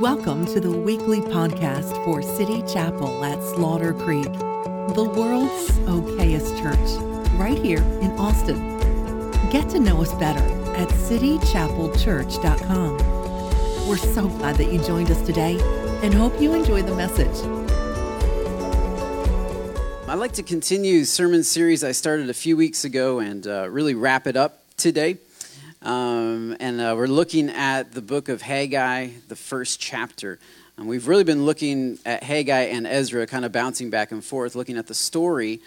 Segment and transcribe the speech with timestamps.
[0.00, 6.76] Welcome to the weekly podcast for City Chapel at Slaughter Creek, the world's okayest church,
[7.38, 8.76] right here in Austin.
[9.50, 10.42] Get to know us better
[10.76, 13.88] at citychapelchurch.com.
[13.88, 15.58] We're so glad that you joined us today
[16.02, 17.34] and hope you enjoy the message.
[20.06, 23.94] I'd like to continue sermon series I started a few weeks ago and uh, really
[23.94, 25.16] wrap it up today.
[26.86, 30.38] Uh, we're looking at the book of Haggai, the first chapter.
[30.76, 34.54] And we've really been looking at Haggai and Ezra, kind of bouncing back and forth,
[34.54, 35.58] looking at the story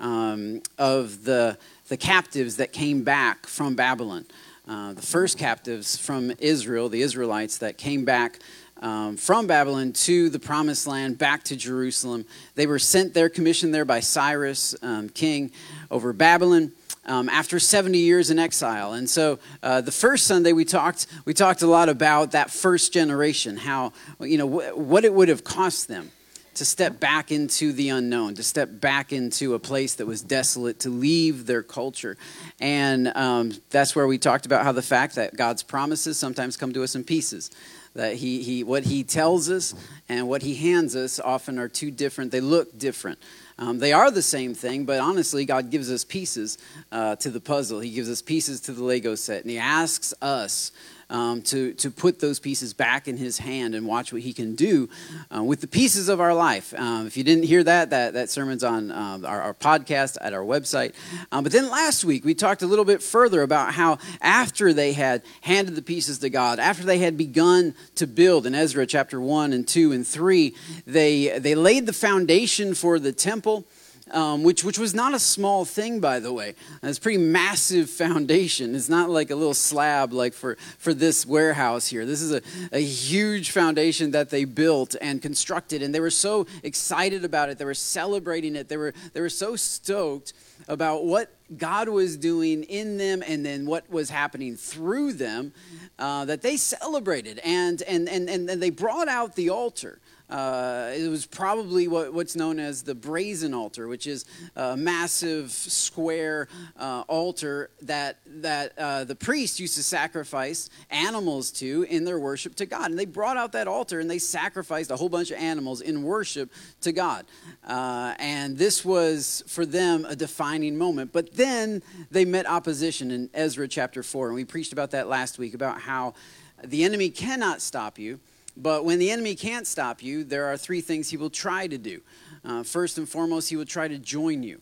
[0.00, 4.26] um, of the, the captives that came back from Babylon.
[4.66, 8.40] Uh, the first captives from Israel, the Israelites that came back
[8.82, 12.24] um, from Babylon to the promised land, back to Jerusalem.
[12.56, 15.52] They were sent there, commissioned there by Cyrus, um, king
[15.88, 16.72] over Babylon
[17.06, 18.92] um, after 70 years in exile.
[18.92, 22.92] And so uh, the first Sunday we talked, we talked a lot about that first
[22.92, 26.10] generation, how, you know, wh- what it would have cost them
[26.54, 30.78] to step back into the unknown, to step back into a place that was desolate,
[30.80, 32.16] to leave their culture.
[32.60, 36.72] And um, that's where we talked about how the fact that God's promises sometimes come
[36.72, 37.50] to us in pieces.
[37.94, 39.74] That he, he, what he tells us
[40.08, 43.18] and what he hands us often are two different, they look different.
[43.58, 46.58] Um, they are the same thing, but honestly, God gives us pieces
[46.90, 47.80] uh, to the puzzle.
[47.80, 50.72] He gives us pieces to the Lego set, and He asks us
[51.14, 54.56] um, to, to put those pieces back in his hand and watch what he can
[54.56, 54.88] do
[55.34, 56.74] uh, with the pieces of our life.
[56.76, 60.34] Um, if you didn't hear that, that, that sermon's on um, our, our, podcast at
[60.34, 60.92] our website.
[61.30, 64.92] Um, but then last week, we talked a little bit further about how after they
[64.92, 69.20] had handed the pieces to God, after they had begun to build in Ezra chapter
[69.20, 70.52] 1 and 2 and 3,
[70.84, 73.64] they, they laid the foundation for the temple
[74.10, 76.54] um, which, which was not a small thing, by the way.
[76.82, 78.74] It's a pretty massive foundation.
[78.74, 82.04] It's not like a little slab like for, for this warehouse here.
[82.04, 86.46] This is a, a huge foundation that they built and constructed, and they were so
[86.62, 87.58] excited about it.
[87.58, 88.68] They were celebrating it.
[88.68, 90.34] They were, they were so stoked
[90.68, 95.52] about what God was doing in them and then what was happening through them
[95.98, 97.40] uh, that they celebrated.
[97.44, 99.98] And, and, and, and they brought out the altar.
[100.30, 104.24] Uh, it was probably what, what's known as the brazen altar, which is
[104.56, 106.48] a massive square
[106.78, 112.54] uh, altar that, that uh, the priests used to sacrifice animals to in their worship
[112.54, 112.90] to God.
[112.90, 116.02] And they brought out that altar and they sacrificed a whole bunch of animals in
[116.02, 117.26] worship to God.
[117.66, 121.12] Uh, and this was for them a defining moment.
[121.12, 124.28] But then they met opposition in Ezra chapter 4.
[124.28, 126.14] And we preached about that last week about how
[126.62, 128.20] the enemy cannot stop you
[128.56, 131.78] but when the enemy can't stop you, there are three things he will try to
[131.78, 132.00] do.
[132.44, 134.60] Uh, first and foremost, he will try to join you.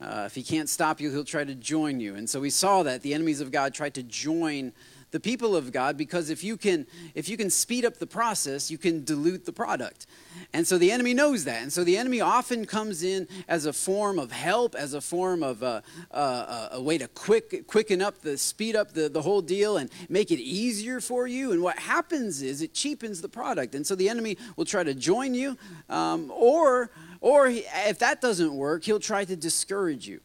[0.00, 2.14] Uh, if he can't stop you, he'll try to join you.
[2.14, 4.72] And so we saw that the enemies of God tried to join
[5.10, 8.70] the people of God because if you can if you can speed up the process,
[8.70, 10.06] you can dilute the product.
[10.52, 11.62] And so the enemy knows that.
[11.62, 15.42] And so the enemy often comes in as a form of help, as a form
[15.42, 19.42] of a, a, a way to quick, quicken up the speed up the, the whole
[19.42, 21.52] deal and make it easier for you.
[21.52, 23.74] And what happens is it cheapens the product.
[23.74, 25.56] And so the enemy will try to join you,
[25.88, 30.20] um, or or he, if that doesn't work, he'll try to discourage you.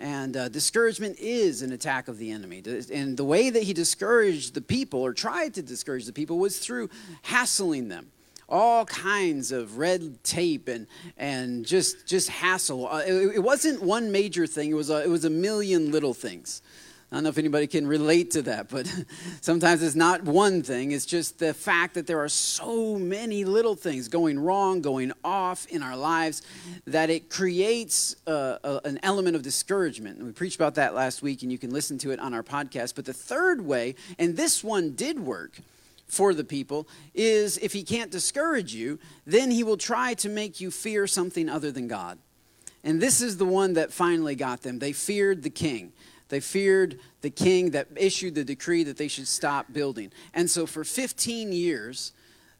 [0.00, 2.62] And uh, discouragement is an attack of the enemy.
[2.90, 6.58] And the way that he discouraged the people, or tried to discourage the people, was
[6.58, 6.88] through
[7.20, 8.10] hassling them.
[8.48, 10.86] All kinds of red tape and,
[11.18, 12.88] and just, just hassle.
[12.88, 16.14] Uh, it, it, wasn't one major thing, it was, a, it was a million little
[16.14, 16.62] things.
[17.12, 18.86] I don't know if anybody can relate to that, but
[19.40, 20.92] sometimes it's not one thing.
[20.92, 25.66] It's just the fact that there are so many little things going wrong, going off
[25.66, 26.42] in our lives,
[26.86, 30.18] that it creates a, a, an element of discouragement.
[30.18, 32.44] And we preached about that last week, and you can listen to it on our
[32.44, 32.94] podcast.
[32.94, 35.58] But the third way, and this one did work
[36.06, 40.60] for the people, is if he can't discourage you, then he will try to make
[40.60, 42.18] you fear something other than God.
[42.84, 44.78] And this is the one that finally got them.
[44.78, 45.92] They feared the king.
[46.30, 50.10] They feared the king that issued the decree that they should stop building.
[50.32, 52.12] And so for 15 years,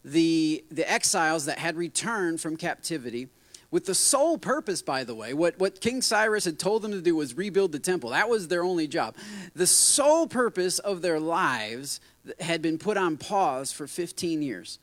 [0.05, 3.29] the, the exiles that had returned from captivity,
[3.71, 7.01] with the sole purpose, by the way, what, what King Cyrus had told them to
[7.01, 8.09] do was rebuild the temple.
[8.09, 9.15] That was their only job.
[9.55, 12.01] The sole purpose of their lives
[12.41, 14.77] had been put on pause for 15 years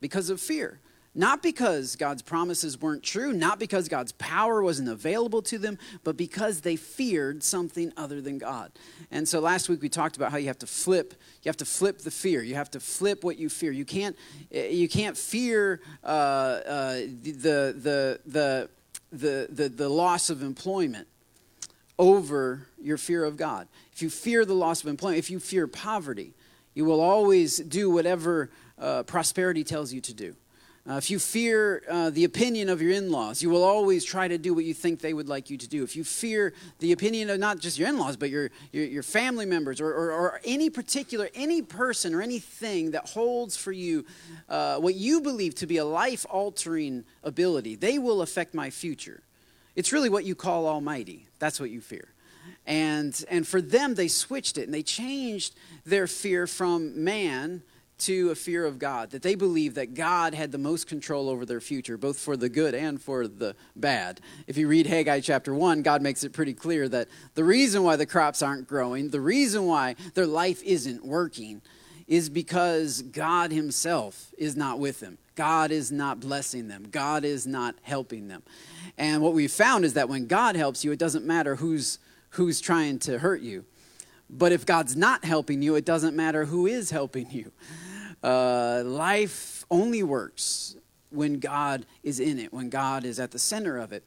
[0.00, 0.80] because of fear.
[1.14, 6.16] Not because God's promises weren't true, not because God's power wasn't available to them, but
[6.16, 8.72] because they feared something other than God.
[9.10, 11.12] And so last week we talked about how you have to flip,
[11.42, 12.42] you have to flip the fear.
[12.42, 13.72] You have to flip what you fear.
[13.72, 14.16] You can't,
[14.50, 18.70] you can't fear uh, uh, the, the, the,
[19.12, 21.08] the, the, the loss of employment
[21.98, 23.68] over your fear of God.
[23.92, 26.32] If you fear the loss of employment, if you fear poverty,
[26.74, 30.34] You will always do whatever uh, prosperity tells you to do.
[30.88, 34.26] Uh, if you fear uh, the opinion of your in laws, you will always try
[34.26, 35.84] to do what you think they would like you to do.
[35.84, 39.04] If you fear the opinion of not just your in laws, but your, your, your
[39.04, 44.04] family members or, or, or, any particular, any person or anything that holds for you
[44.48, 49.22] uh, what you believe to be a life altering ability, they will affect my future.
[49.76, 51.26] It's really what you call Almighty.
[51.38, 52.08] That's what you fear.
[52.66, 55.54] And, and for them, they switched it and they changed
[55.86, 57.62] their fear from man
[58.02, 61.46] to a fear of God, that they believed that God had the most control over
[61.46, 64.20] their future, both for the good and for the bad.
[64.46, 67.96] If you read Haggai chapter 1, God makes it pretty clear that the reason why
[67.96, 71.62] the crops aren't growing, the reason why their life isn't working,
[72.08, 75.18] is because God Himself is not with them.
[75.34, 76.88] God is not blessing them.
[76.90, 78.42] God is not helping them.
[78.98, 81.98] And what we've found is that when God helps you, it doesn't matter who's,
[82.30, 83.64] who's trying to hurt you.
[84.28, 87.52] But if God's not helping you, it doesn't matter who is helping you.
[88.22, 90.76] Uh, life only works
[91.10, 94.04] when God is in it, when God is at the center of it.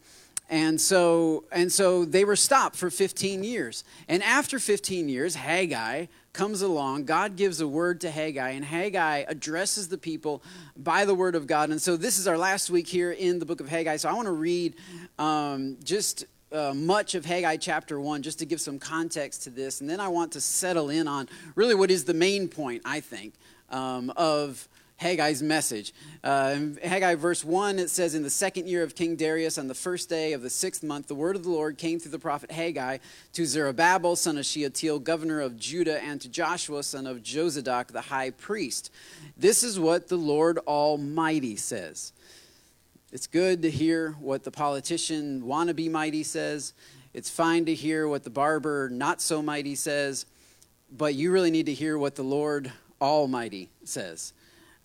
[0.50, 3.83] And so, and so they were stopped for 15 years.
[4.07, 7.06] And after 15 years, Haggai comes along.
[7.06, 10.44] God gives a word to Haggai, and Haggai addresses the people
[10.77, 11.69] by the word of God.
[11.71, 13.97] And so this is our last week here in the book of Haggai.
[13.97, 14.75] So I want to read
[15.17, 19.81] um, just uh, much of Haggai chapter 1 just to give some context to this.
[19.81, 23.00] And then I want to settle in on really what is the main point, I
[23.00, 23.33] think,
[23.69, 24.67] um, of
[24.97, 25.94] Haggai's message.
[26.23, 29.75] Uh, Haggai verse 1, it says, In the second year of King Darius, on the
[29.75, 32.51] first day of the sixth month, the word of the Lord came through the prophet
[32.51, 33.00] Haggai
[33.33, 38.01] to Zerubbabel, son of Shealtiel, governor of Judah, and to Joshua, son of Jozadak, the
[38.01, 38.89] high priest.
[39.35, 42.13] This is what the Lord Almighty says.
[43.12, 46.73] It's good to hear what the politician wannabe mighty says.
[47.13, 50.25] It's fine to hear what the barber not so mighty says.
[50.91, 52.71] But you really need to hear what the Lord
[53.01, 54.33] Almighty says.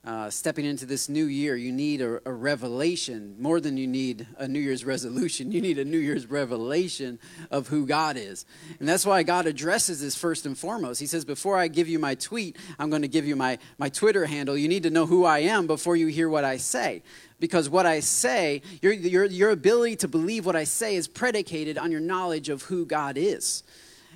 [0.03, 4.27] Uh, stepping into this new year, you need a, a, revelation more than you need
[4.39, 5.53] a New Year's resolution.
[5.61, 7.19] You need a New Year's revelation
[7.51, 8.47] of who God is.
[8.79, 11.01] And that's why God addresses this first and foremost.
[11.01, 13.91] He says, Before I give you my tweet, I'm going to give you my, my
[13.91, 14.56] Twitter handle.
[14.56, 17.03] You need to know who I am before you hear what I say.
[17.39, 21.77] Because what I say, your, your, your ability to believe what I say is predicated
[21.77, 23.65] on your knowledge of who God is.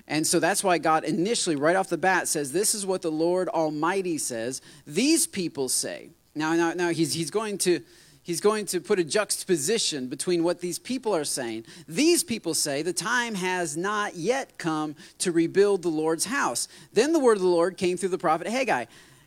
[0.07, 3.11] And so that's why God initially, right off the bat, says, This is what the
[3.11, 4.61] Lord Almighty says.
[4.87, 6.11] These people say.
[6.35, 7.81] Now, now, now he's, he's, going to,
[8.23, 11.65] he's going to put a juxtaposition between what these people are saying.
[11.89, 16.69] These people say, The time has not yet come to rebuild the Lord's house.
[16.93, 18.85] Then the word of the Lord came through the prophet Haggai.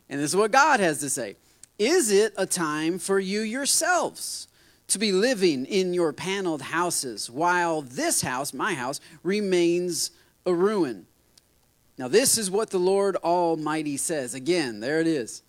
[0.10, 1.38] And this is what God has to say
[1.80, 4.48] Is it a time for you yourselves?
[4.88, 10.12] to be living in your paneled houses while this house, my house, remains
[10.48, 11.06] a ruin.
[11.98, 14.34] Now, this is what the Lord Almighty says.
[14.34, 15.44] Again, there it is.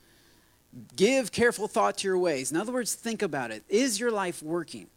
[0.96, 2.50] Give careful thought to your ways.
[2.50, 3.62] In other words, think about it.
[3.68, 4.88] Is your life working?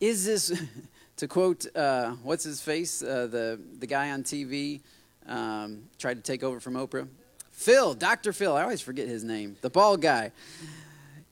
[0.00, 0.60] Is this,
[1.16, 4.80] to quote, uh, what's his face, uh, the, the guy on TV
[5.26, 7.06] um, tried to take over from Oprah?
[7.50, 8.32] Phil, Dr.
[8.32, 8.54] Phil.
[8.54, 9.56] I always forget his name.
[9.60, 10.32] The bald guy.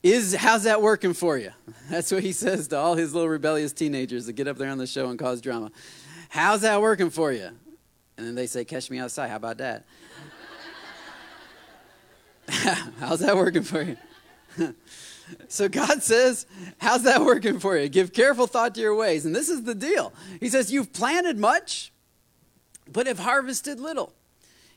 [0.02, 1.50] Is how's that working for you?
[1.90, 4.78] That's what he says to all his little rebellious teenagers that get up there on
[4.78, 5.70] the show and cause drama.
[6.34, 7.46] How's that working for you?
[8.16, 9.28] And then they say, Catch me outside.
[9.28, 9.84] How about that?
[12.98, 13.96] How's that working for you?
[15.48, 16.46] so God says,
[16.78, 17.88] How's that working for you?
[17.88, 19.24] Give careful thought to your ways.
[19.24, 20.12] And this is the deal.
[20.40, 21.92] He says, You've planted much,
[22.92, 24.12] but have harvested little.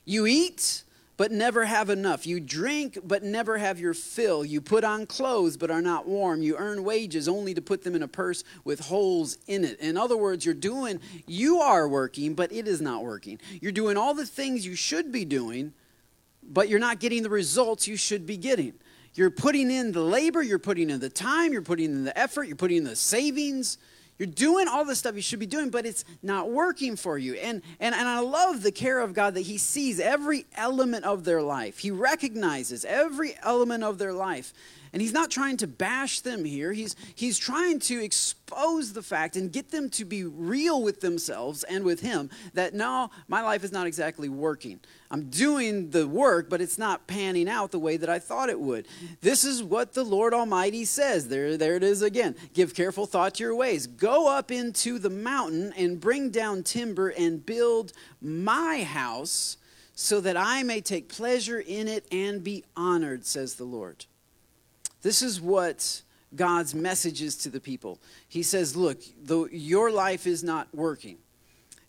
[0.06, 0.84] You eat,
[1.18, 2.28] but never have enough.
[2.28, 4.46] You drink, but never have your fill.
[4.46, 6.44] You put on clothes, but are not warm.
[6.44, 9.80] You earn wages only to put them in a purse with holes in it.
[9.80, 13.40] In other words, you're doing, you are working, but it is not working.
[13.60, 15.74] You're doing all the things you should be doing,
[16.44, 18.74] but you're not getting the results you should be getting.
[19.16, 22.44] You're putting in the labor, you're putting in the time, you're putting in the effort,
[22.44, 23.80] you're putting in the savings
[24.18, 27.36] you're doing all the stuff you should be doing, but it's not working for you.
[27.36, 31.24] And, and, and I love the care of God that He sees every element of
[31.24, 31.80] their life.
[31.80, 34.54] He recognizes every element of their life.
[34.94, 39.36] And He's not trying to bash them here, He's, he's trying to expose the fact
[39.36, 43.64] and get them to be real with themselves and with Him that no, my life
[43.64, 44.80] is not exactly working.
[45.10, 48.60] I'm doing the work, but it's not panning out the way that I thought it
[48.60, 48.88] would.
[49.22, 51.30] This is what the Lord Almighty says.
[51.30, 52.36] There, there it is again.
[52.54, 53.88] Give careful thought to your ways.
[53.88, 59.58] Go up into the mountain and bring down timber and build my house
[59.96, 64.06] so that I may take pleasure in it and be honored, says the Lord.
[65.02, 66.02] This is what
[66.36, 68.00] God's message is to the people.
[68.28, 71.18] He says, Look, though your life is not working,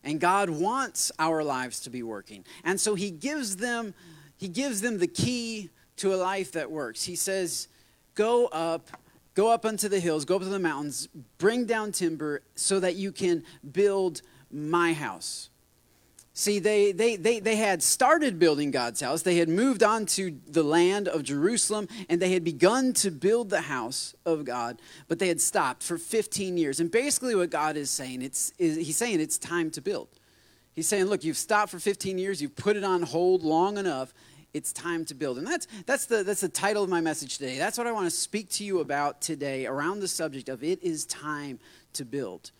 [0.03, 2.45] and God wants our lives to be working.
[2.63, 3.93] And so he gives them
[4.37, 7.03] he gives them the key to a life that works.
[7.03, 7.67] He says,
[8.15, 8.89] Go up,
[9.33, 12.95] go up unto the hills, go up to the mountains, bring down timber so that
[12.95, 15.49] you can build my house.
[16.39, 19.23] See, they, they, they, they had started building God's house.
[19.23, 23.49] They had moved on to the land of Jerusalem and they had begun to build
[23.49, 26.79] the house of God, but they had stopped for 15 years.
[26.79, 30.07] And basically, what God is saying, it's, is, He's saying it's time to build.
[30.71, 34.13] He's saying, look, you've stopped for 15 years, you've put it on hold long enough.
[34.53, 35.39] It's time to build.
[35.39, 37.57] And that's, that's, the, that's the title of my message today.
[37.57, 40.81] That's what I want to speak to you about today around the subject of it
[40.81, 41.59] is time
[41.91, 42.51] to build.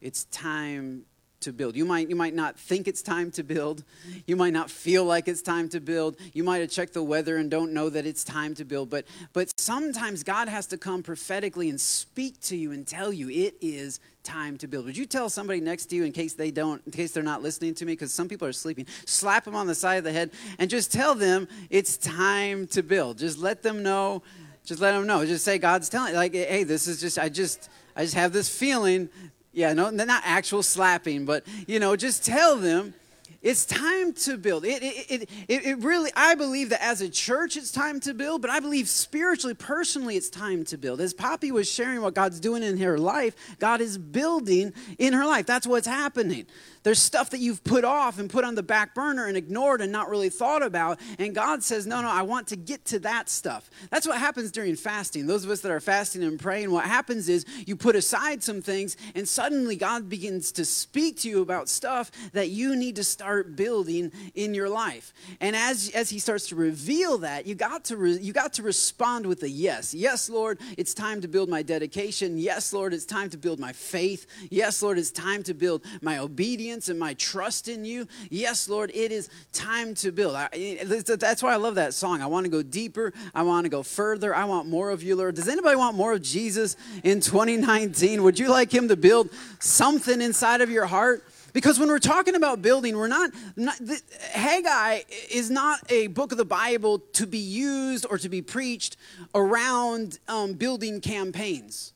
[0.00, 1.04] It's time
[1.40, 1.76] to build.
[1.76, 3.82] You might, you might not think it's time to build.
[4.26, 6.16] You might not feel like it's time to build.
[6.32, 8.90] You might have checked the weather and don't know that it's time to build.
[8.90, 13.28] But, but sometimes God has to come prophetically and speak to you and tell you
[13.30, 14.84] it is time to build.
[14.84, 17.42] Would you tell somebody next to you in case they don't, in case they're not
[17.42, 20.12] listening to me, because some people are sleeping, slap them on the side of the
[20.12, 23.18] head and just tell them it's time to build.
[23.18, 24.22] Just let them know.
[24.64, 25.24] Just let them know.
[25.24, 28.48] Just say God's telling, like, hey, this is just, I just, I just have this
[28.48, 29.08] feeling
[29.52, 32.94] yeah, no, not actual slapping, but you know, just tell them
[33.42, 34.66] it's time to build.
[34.66, 38.42] It, it, it, it, really, I believe that as a church, it's time to build,
[38.42, 41.00] but I believe spiritually, personally, it's time to build.
[41.00, 45.24] As Poppy was sharing what God's doing in her life, God is building in her
[45.24, 45.46] life.
[45.46, 46.46] That's what's happening.
[46.82, 49.92] There's stuff that you've put off and put on the back burner and ignored and
[49.92, 50.98] not really thought about.
[51.18, 53.70] And God says, No, no, I want to get to that stuff.
[53.90, 55.26] That's what happens during fasting.
[55.26, 58.62] Those of us that are fasting and praying, what happens is you put aside some
[58.62, 63.04] things, and suddenly God begins to speak to you about stuff that you need to
[63.04, 65.12] start building in your life.
[65.40, 68.62] And as, as He starts to reveal that, you got to, re, you got to
[68.62, 69.94] respond with a yes.
[69.94, 72.38] Yes, Lord, it's time to build my dedication.
[72.38, 74.26] Yes, Lord, it's time to build my faith.
[74.50, 78.06] Yes, Lord, it's time to build my obedience obedience and my trust in you.
[78.30, 80.34] Yes, Lord, it is time to build.
[80.34, 80.48] I,
[80.84, 82.22] that's why I love that song.
[82.22, 83.12] I want to go deeper.
[83.34, 84.34] I want to go further.
[84.34, 85.34] I want more of you, Lord.
[85.34, 88.22] Does anybody want more of Jesus in 2019?
[88.22, 91.24] Would you like him to build something inside of your heart?
[91.52, 94.00] Because when we're talking about building, we're not, not the,
[94.32, 98.96] Haggai is not a book of the Bible to be used or to be preached
[99.34, 101.92] around um, building campaigns.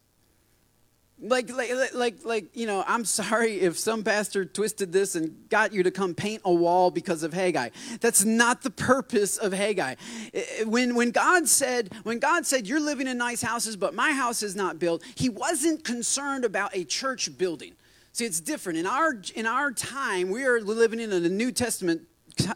[1.21, 5.73] Like, like, like, like, you know, I'm sorry if some pastor twisted this and got
[5.73, 7.71] you to come paint a wall because of Haggai.
[8.01, 9.95] That's not the purpose of Haggai.
[10.67, 14.43] When, when God said, when God said, you're living in nice houses, but my house
[14.43, 17.75] is not built, he wasn't concerned about a church building.
[18.15, 18.79] See, it's different.
[18.79, 22.03] In our, in our time, we are living in a New Testament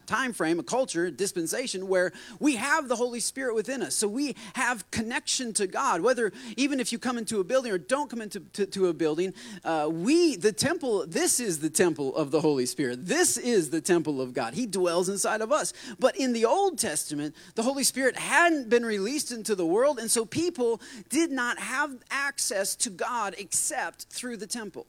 [0.06, 3.96] time frame, a culture, a dispensation where we have the Holy Spirit within us.
[3.96, 6.00] So we have connection to God.
[6.00, 8.92] Whether even if you come into a building or don't come into to, to a
[8.92, 9.34] building,
[9.64, 13.04] uh, we, the temple, this is the temple of the Holy Spirit.
[13.06, 14.54] This is the temple of God.
[14.54, 15.72] He dwells inside of us.
[15.98, 20.08] But in the Old Testament, the Holy Spirit hadn't been released into the world, and
[20.08, 24.86] so people did not have access to God except through the temple.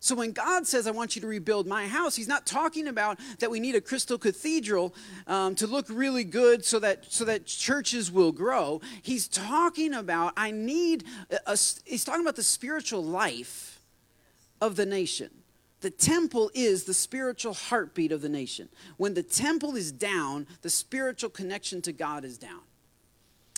[0.00, 3.18] So when God says, I want you to rebuild my house, He's not talking about
[3.38, 4.94] that we need a crystal cathedral
[5.26, 8.80] um, to look really good so that, so that churches will grow.
[9.02, 13.80] He's talking about, I need, a, a, He's talking about the spiritual life
[14.60, 15.30] of the nation.
[15.80, 18.68] The temple is the spiritual heartbeat of the nation.
[18.96, 22.60] When the temple is down, the spiritual connection to God is down.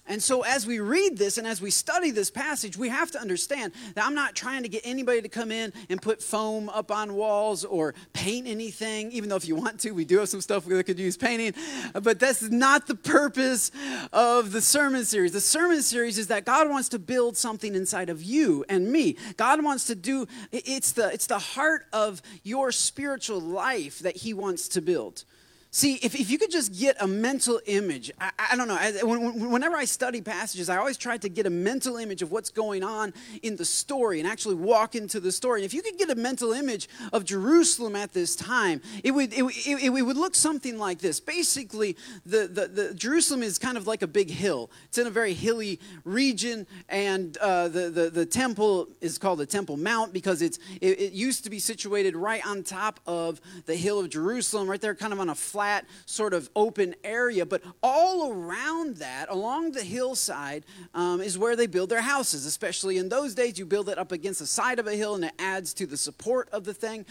[0.08, 3.20] And so, as we read this and as we study this passage, we have to
[3.20, 6.90] understand that I'm not trying to get anybody to come in and put foam up
[6.90, 10.40] on walls or paint anything, even though if you want to, we do have some
[10.40, 11.52] stuff that could use painting.
[11.92, 13.70] But that's not the purpose
[14.12, 15.32] of the sermon series.
[15.32, 19.16] The sermon series is that God wants to build something inside of you and me.
[19.36, 24.32] God wants to do, it's the, it's the heart of your spiritual life that He
[24.32, 25.24] wants to build.
[25.70, 28.92] See, if, if you could just get a mental image, I, I don't know, I,
[29.02, 32.48] when, whenever I study passages, I always try to get a mental image of what's
[32.48, 35.60] going on in the story and actually walk into the story.
[35.60, 39.34] And if you could get a mental image of Jerusalem at this time, it would,
[39.34, 41.20] it, it, it would look something like this.
[41.20, 44.70] Basically, the, the, the, Jerusalem is kind of like a big hill.
[44.87, 49.46] It's in a very hilly region, and uh, the, the, the temple is called the
[49.46, 53.76] Temple Mount because it's, it, it used to be situated right on top of the
[53.76, 55.57] hill of Jerusalem, right there, kind of on a flat,
[56.06, 57.44] sort of open area.
[57.46, 62.46] But all around that, along the hillside, um, is where they build their houses.
[62.46, 65.24] Especially in those days, you build it up against the side of a hill and
[65.24, 67.04] it adds to the support of the thing.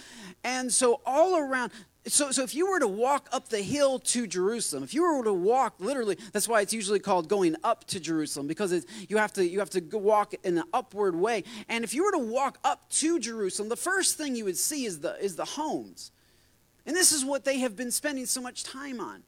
[0.44, 1.72] And so, all around,
[2.08, 5.24] so, so if you were to walk up the hill to Jerusalem, if you were
[5.24, 9.34] to walk literally, that's why it's usually called going up to Jerusalem because you have
[9.34, 11.44] to you have to walk in an upward way.
[11.68, 14.86] And if you were to walk up to Jerusalem, the first thing you would see
[14.86, 16.12] is the is the homes.
[16.88, 19.24] And this is what they have been spending so much time on.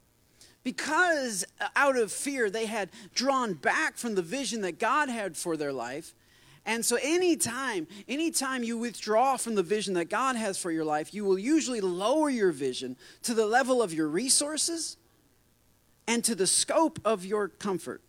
[0.63, 5.37] because uh, out of fear they had drawn back from the vision that God had
[5.37, 6.13] for their life.
[6.65, 11.13] And so anytime, anytime you withdraw from the vision that God has for your life,
[11.13, 14.97] you will usually lower your vision to the level of your resources
[16.07, 18.01] and to the scope of your comfort.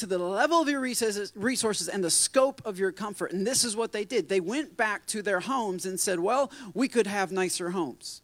[0.00, 3.32] To the level of your resources, and the scope of your comfort.
[3.32, 4.30] And this is what they did.
[4.30, 8.22] They went back to their homes and said, Well, we could have nicer homes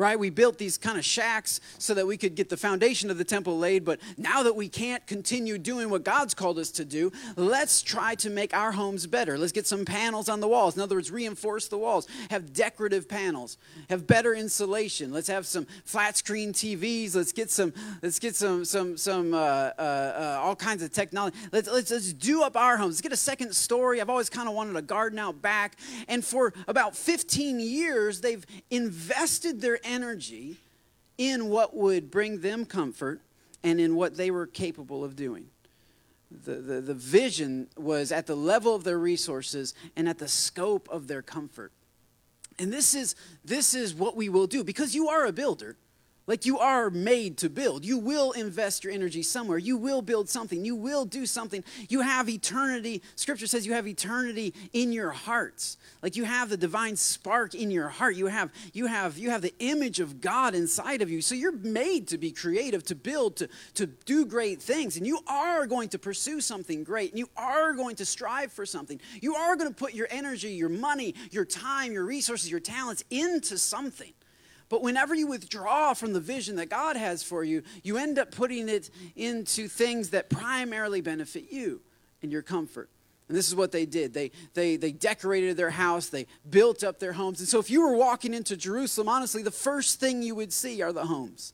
[0.00, 0.18] right?
[0.18, 3.24] We built these kind of shacks so that we could get the foundation of the
[3.24, 7.12] temple laid, but now that we can't continue doing what God's called us to do,
[7.36, 9.36] let's try to make our homes better.
[9.36, 10.74] Let's get some panels on the walls.
[10.74, 13.58] In other words, reinforce the walls, have decorative panels,
[13.90, 15.12] have better insulation.
[15.12, 17.14] Let's have some flat screen TVs.
[17.14, 21.36] Let's get some, let's get some, some, some, uh, uh, uh, all kinds of technology.
[21.52, 22.94] Let's, let's, let's do up our homes.
[22.94, 24.00] Let's get a second story.
[24.00, 25.76] I've always kind of wanted a garden out back.
[26.08, 30.56] And for about 15 years, they've invested their energy
[31.18, 33.20] in what would bring them comfort
[33.62, 35.46] and in what they were capable of doing.
[36.30, 40.88] The, the, the vision was at the level of their resources and at the scope
[40.88, 41.72] of their comfort.
[42.58, 45.76] And this is, this is what we will do because you are a builder.
[46.30, 47.84] Like you are made to build.
[47.84, 49.58] You will invest your energy somewhere.
[49.58, 50.64] You will build something.
[50.64, 51.64] You will do something.
[51.88, 53.02] You have eternity.
[53.16, 55.76] Scripture says you have eternity in your hearts.
[56.04, 58.14] Like you have the divine spark in your heart.
[58.14, 61.20] You have you have you have the image of God inside of you.
[61.20, 64.96] So you're made to be creative, to build, to to do great things.
[64.96, 67.10] And you are going to pursue something great.
[67.10, 69.00] And you are going to strive for something.
[69.20, 73.02] You are going to put your energy, your money, your time, your resources, your talents
[73.10, 74.12] into something.
[74.70, 78.30] But whenever you withdraw from the vision that God has for you, you end up
[78.30, 81.82] putting it into things that primarily benefit you
[82.22, 82.88] and your comfort.
[83.28, 84.14] And this is what they did.
[84.14, 87.40] They, they, they decorated their house, they built up their homes.
[87.40, 90.82] And so, if you were walking into Jerusalem, honestly, the first thing you would see
[90.82, 91.52] are the homes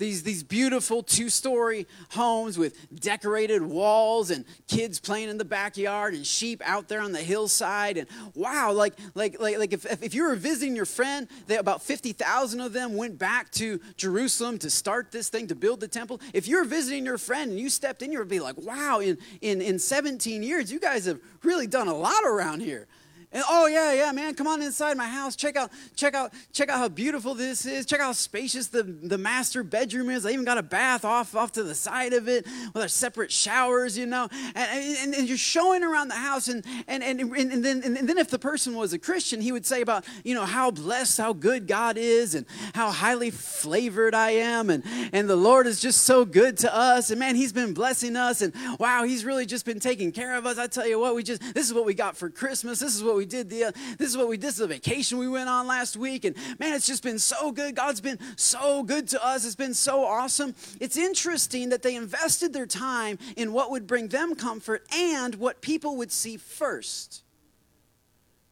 [0.00, 6.14] these, these beautiful two story homes with decorated walls and kids playing in the backyard
[6.14, 7.98] and sheep out there on the hillside.
[7.98, 11.82] And wow, like, like, like, like if, if you were visiting your friend, they, about
[11.82, 16.20] 50,000 of them went back to Jerusalem to start this thing, to build the temple.
[16.32, 19.18] If you're visiting your friend and you stepped in, you would be like, wow, in,
[19.42, 22.88] in, in 17 years, you guys have really done a lot around here.
[23.32, 25.36] And oh yeah, yeah, man, come on inside my house.
[25.36, 27.86] Check out, check out, check out how beautiful this is.
[27.86, 30.26] Check out how spacious the, the master bedroom is.
[30.26, 33.30] I even got a bath off off to the side of it with our separate
[33.30, 34.28] showers, you know.
[34.56, 38.18] And, and, and you're showing around the house, and and, and, and, then and then
[38.18, 41.32] if the person was a Christian, he would say about you know how blessed, how
[41.32, 46.02] good God is, and how highly flavored I am, and and the Lord is just
[46.02, 49.64] so good to us, and man, He's been blessing us, and wow, He's really just
[49.64, 50.58] been taking care of us.
[50.58, 52.80] I tell you what, we just this is what we got for Christmas.
[52.80, 55.28] This is what we did the, this is what we, this is a vacation we
[55.28, 56.24] went on last week.
[56.24, 57.76] And man, it's just been so good.
[57.76, 59.44] God's been so good to us.
[59.44, 60.54] It's been so awesome.
[60.80, 65.60] It's interesting that they invested their time in what would bring them comfort and what
[65.60, 67.22] people would see first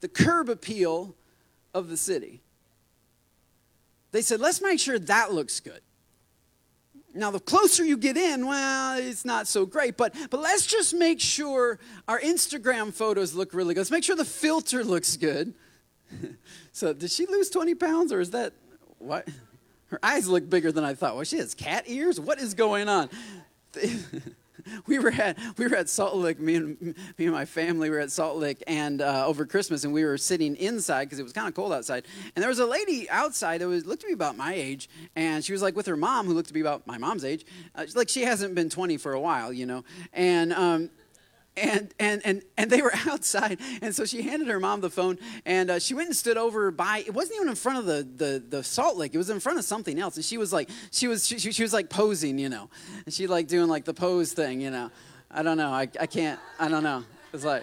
[0.01, 1.15] the curb appeal
[1.73, 2.43] of the city.
[4.13, 5.81] They said, let's make sure that looks good.
[7.19, 10.95] Now, the closer you get in, well, it's not so great, but, but let's just
[10.95, 13.81] make sure our Instagram photos look really good.
[13.81, 15.55] Let's make sure the filter looks good.
[16.73, 18.53] so, did she lose 20 pounds, or is that
[18.99, 19.29] what?
[19.89, 21.17] Her eyes look bigger than I thought.
[21.17, 22.21] Well, she has cat ears?
[22.21, 23.09] What is going on?
[24.87, 26.41] we were at we were at Salt Lick.
[26.41, 29.93] Me and me and my family were at Salt Lick, and uh, over Christmas, and
[29.93, 32.05] we were sitting inside because it was kind of cold outside.
[32.35, 35.45] And there was a lady outside that was looked to be about my age, and
[35.45, 37.45] she was like with her mom, who looked to be about my mom's age.
[37.75, 39.85] Uh, like she hasn't been 20 for a while, you know.
[40.13, 40.91] And um,
[41.59, 43.59] and and and and they were outside.
[43.83, 46.71] And so she handed her mom the phone and uh, she went and stood over
[46.71, 49.15] by it wasn't even in front of the, the the Salt Lick.
[49.15, 50.17] It was in front of something else.
[50.17, 52.71] And she was like she was she, she was like posing you know.
[53.05, 54.91] And she like doing like the pose thing you know.
[55.31, 55.71] I don't know.
[55.71, 57.05] I, I can't i don't know.
[57.33, 57.63] It's like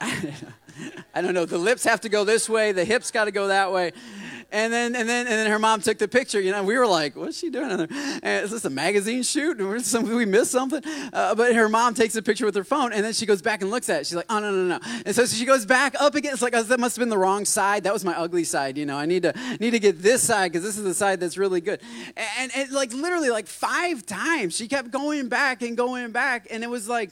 [1.14, 1.44] I don't know.
[1.46, 2.72] The lips have to go this way.
[2.72, 3.92] The hips got to go that way.
[4.54, 6.40] And then, and then, and then her mom took the picture.
[6.40, 7.88] You know, we were like, "What's she doing?"
[8.22, 9.58] And is this a magazine shoot?
[9.58, 9.66] Did
[10.04, 10.80] we miss something?
[11.12, 13.62] Uh, but her mom takes a picture with her phone, and then she goes back
[13.62, 14.06] and looks at it.
[14.06, 16.32] She's like, "Oh no, no, no!" And so, she goes back up again.
[16.32, 17.82] It's like oh, that must have been the wrong side.
[17.82, 18.78] That was my ugly side.
[18.78, 21.18] You know, I need to need to get this side because this is the side
[21.18, 21.80] that's really good.
[22.38, 26.62] And, and like literally, like five times, she kept going back and going back, and
[26.62, 27.10] it was like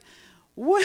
[0.55, 0.85] what,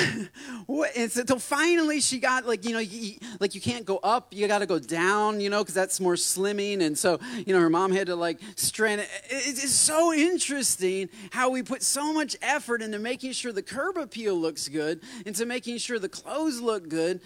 [0.66, 0.96] what?
[0.96, 4.34] And so until finally she got like you know you, like you can't go up
[4.34, 7.60] you got to go down you know because that's more slimming and so you know
[7.60, 9.10] her mom had to like strain it.
[9.30, 14.36] it's so interesting how we put so much effort into making sure the curb appeal
[14.36, 17.20] looks good into making sure the clothes look good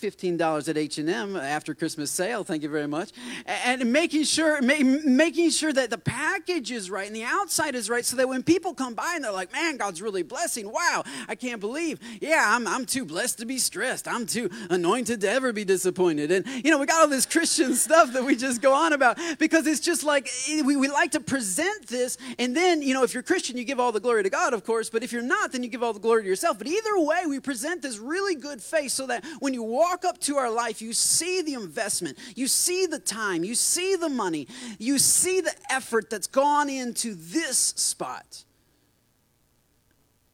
[0.00, 3.12] $15 at H&M after Christmas sale thank you very much
[3.46, 8.04] and making sure making sure that the package is right and the outside is right
[8.04, 11.36] so that when people come by and they're like man God's really blessing wow I
[11.36, 14.08] can't believe believe, yeah, I'm, I'm too blessed to be stressed.
[14.08, 16.32] I'm too anointed to ever be disappointed.
[16.32, 19.18] And, you know, we got all this Christian stuff that we just go on about
[19.38, 22.16] because it's just like eh, we, we like to present this.
[22.38, 24.64] And then, you know, if you're Christian, you give all the glory to God, of
[24.64, 24.88] course.
[24.88, 26.56] But if you're not, then you give all the glory to yourself.
[26.56, 30.18] But either way, we present this really good face so that when you walk up
[30.20, 34.48] to our life, you see the investment, you see the time, you see the money,
[34.78, 38.45] you see the effort that's gone into this spot.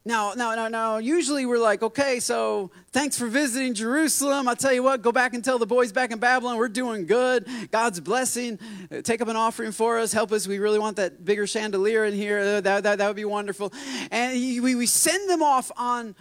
[0.05, 4.49] Now, now, now, now, usually we're like, okay, so thanks for visiting Jerusalem.
[4.49, 7.05] I'll tell you what, go back and tell the boys back in Babylon we're doing
[7.05, 7.47] good.
[7.71, 8.59] God's blessing.
[9.03, 10.11] Take up an offering for us.
[10.11, 10.45] Help us.
[10.45, 12.59] We really want that bigger chandelier in here.
[12.59, 13.71] That, that, that would be wonderful.
[14.11, 16.15] And we, we send them off on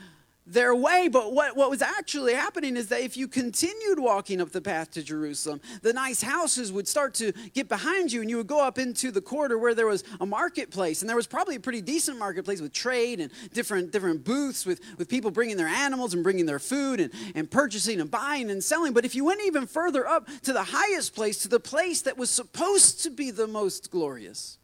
[0.46, 1.08] their way.
[1.08, 4.90] But what, what was actually happening is that if you continued walking up the path
[4.92, 8.60] to Jerusalem, the nice houses would start to get behind you, and you would go
[8.60, 11.00] up into the quarter where there was a marketplace.
[11.00, 14.80] And there was probably a pretty decent marketplace with trade and different, different booths with,
[14.98, 18.62] with people bringing their animals and bringing their food and, and purchasing and buying and
[18.62, 18.92] selling.
[18.92, 22.18] But if you went even further up to the highest place, to the place that
[22.18, 24.58] was supposed to be the most glorious,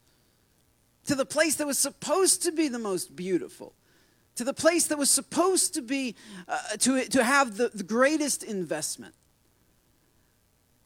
[1.06, 3.74] to the place that was supposed to be the most beautiful,
[4.38, 6.14] to the place that was supposed to be,
[6.46, 9.12] uh, to, to have the, the greatest investment.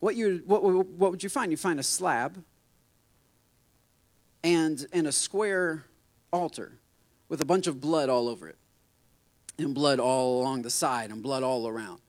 [0.00, 1.50] What, you, what, what would you find?
[1.50, 2.42] You find a slab
[4.42, 5.84] and, and a square
[6.32, 6.78] altar
[7.28, 8.56] with a bunch of blood all over it,
[9.58, 12.00] and blood all along the side, and blood all around.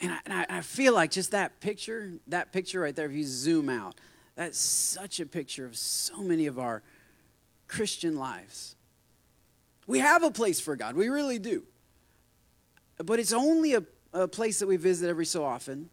[0.00, 3.12] And I, and I, I feel like just that picture, that picture right there, if
[3.12, 3.96] you zoom out,
[4.36, 6.84] that's such a picture of so many of our
[7.72, 8.76] Christian lives.
[9.86, 11.64] We have a place for God, we really do.
[12.98, 13.82] But it's only a,
[14.12, 15.88] a place that we visit every so often.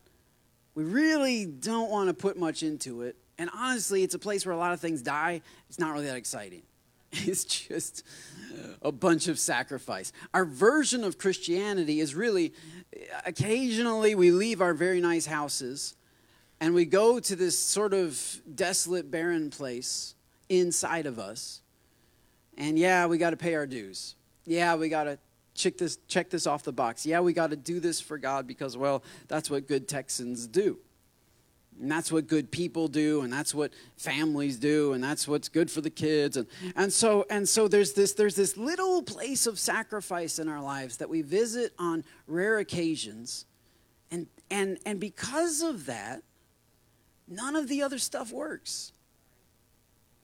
[0.76, 3.16] We really don't want to put much into it.
[3.38, 5.42] And honestly, it's a place where a lot of things die.
[5.70, 6.64] It's not really that exciting.
[7.12, 8.04] It's just
[8.82, 10.12] a bunch of sacrifice.
[10.34, 12.54] Our version of Christianity is really
[13.26, 15.96] occasionally we leave our very nice houses
[16.60, 20.14] and we go to this sort of desolate, barren place
[20.50, 21.62] inside of us
[22.60, 24.16] and yeah, we got to pay our dues.
[24.46, 25.18] Yeah, we got to
[25.56, 27.06] check this, check this off the box.
[27.06, 30.78] Yeah, we got to do this for God because, well, that's what good Texans do.
[31.80, 35.72] And that's what good people do, and that's what families do, and that's what's good
[35.72, 36.36] for the kids.
[36.36, 36.46] And,
[36.76, 40.98] and so and so there's this there's this little place of sacrifice in our lives
[40.98, 43.46] that we visit on rare occasions.
[44.12, 46.22] And and and because of that,
[47.30, 48.92] none of the other stuff works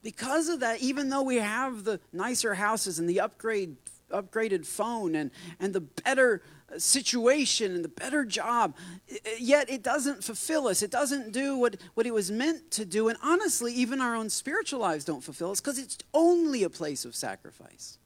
[0.06, 3.76] because of that, even though we have the nicer houses and the upgrade,
[4.12, 8.76] upgraded phone and, and the better uh, situation and the better job,
[9.12, 10.84] uh, yet it doesn't fulfill us.
[10.84, 13.10] It doesn't do what, what it was meant to do.
[13.10, 17.04] And honestly, even our own spiritual lives don't fulfill us because it's only a place
[17.04, 17.98] of sacrifice.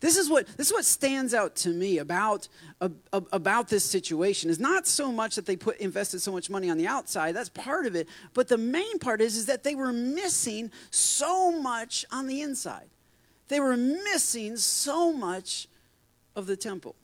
[0.00, 2.48] This is what, this is what stands out to me about,
[3.12, 6.78] about this situation is not so much that they put invested so much money on
[6.78, 9.92] the outside, that's part of it, but the main part is, is that they were
[9.92, 12.88] missing so much on the inside.
[13.48, 15.68] They were missing so much
[16.36, 16.94] of the temple.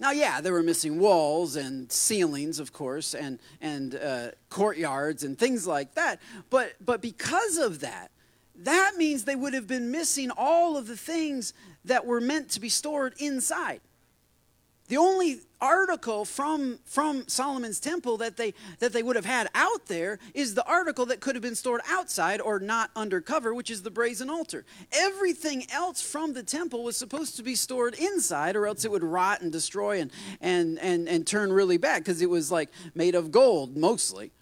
[0.00, 5.38] Now, yeah, they were missing walls and ceilings, of course, and, and uh, courtyards and
[5.38, 6.20] things like that.
[6.50, 8.10] But, but because of that,
[8.56, 12.60] that means they would have been missing all of the things that were meant to
[12.60, 13.80] be stored inside.
[14.88, 19.86] The only article from, from Solomon's temple that they, that they would have had out
[19.86, 23.82] there is the article that could have been stored outside or not undercover, which is
[23.82, 24.66] the brazen altar.
[24.92, 29.02] Everything else from the temple was supposed to be stored inside, or else it would
[29.02, 30.10] rot and destroy and,
[30.42, 34.32] and, and, and turn really bad because it was like made of gold mostly.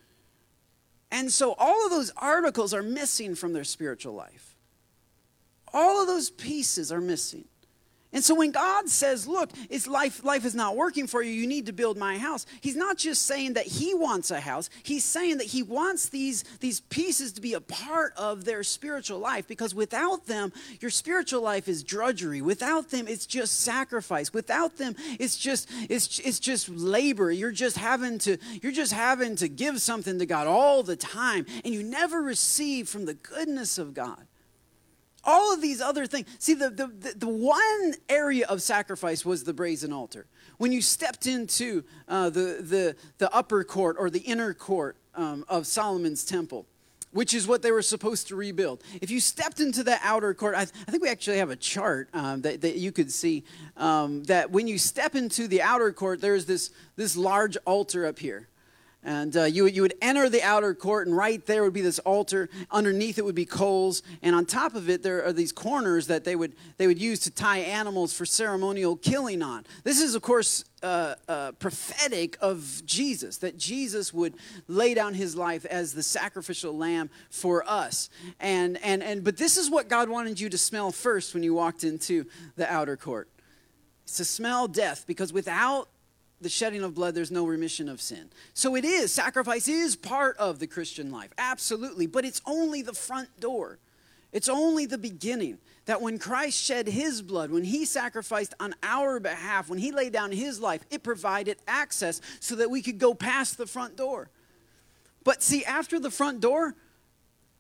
[1.12, 4.52] And so all of those articles are missing from their spiritual life.
[5.73, 7.45] All of those pieces are missing.
[8.15, 11.47] And so when God says, look, it's life, life is not working for you, you
[11.47, 15.05] need to build my house, he's not just saying that he wants a house, he's
[15.05, 19.49] saying that he wants these, these pieces to be a part of their spiritual life
[19.49, 22.43] because without them, your spiritual life is drudgery.
[22.43, 24.31] Without them, it's just sacrifice.
[24.35, 27.33] Without them, it's just, it's, it's just labor.
[27.33, 31.47] You're just having to, you're just having to give something to God all the time,
[31.65, 34.27] and you never receive from the goodness of God.
[35.25, 36.27] All of these other things.
[36.39, 40.27] See, the, the, the, the, one area of sacrifice was the brazen altar.
[40.59, 45.45] When you stepped into uh, the, the, the upper court or the inner court um,
[45.49, 46.67] of Solomon's temple,
[47.13, 48.83] which is what they were supposed to rebuild.
[49.01, 51.57] If you stepped into the outer court, I, th- I think we actually have a
[51.57, 53.45] chart um, that, that, you could see
[53.77, 58.19] um, that when you step into the outer court, there's this, this large altar up
[58.19, 58.49] here.
[59.05, 61.99] And uh, you, you would enter the outer court, and right there would be this
[62.01, 62.49] altar.
[62.71, 66.23] Underneath it would be coals, and on top of it there are these corners that
[66.23, 69.65] they would they would use to tie animals for ceremonial killing on.
[69.83, 74.35] This is, of course, uh, uh, prophetic of Jesus, that Jesus would
[74.69, 78.09] lay down His life as the sacrificial lamb for us.
[78.38, 81.55] And and and but this is what God wanted you to smell first when you
[81.55, 83.29] walked into the outer court.
[84.05, 85.88] It's to smell death, because without
[86.42, 88.31] the shedding of blood, there's no remission of sin.
[88.55, 92.92] So it is, sacrifice is part of the Christian life, absolutely, but it's only the
[92.92, 93.78] front door.
[94.33, 95.59] It's only the beginning.
[95.87, 100.12] That when Christ shed his blood, when he sacrificed on our behalf, when he laid
[100.12, 104.31] down his life, it provided access so that we could go past the front door.
[105.24, 106.76] But see, after the front door,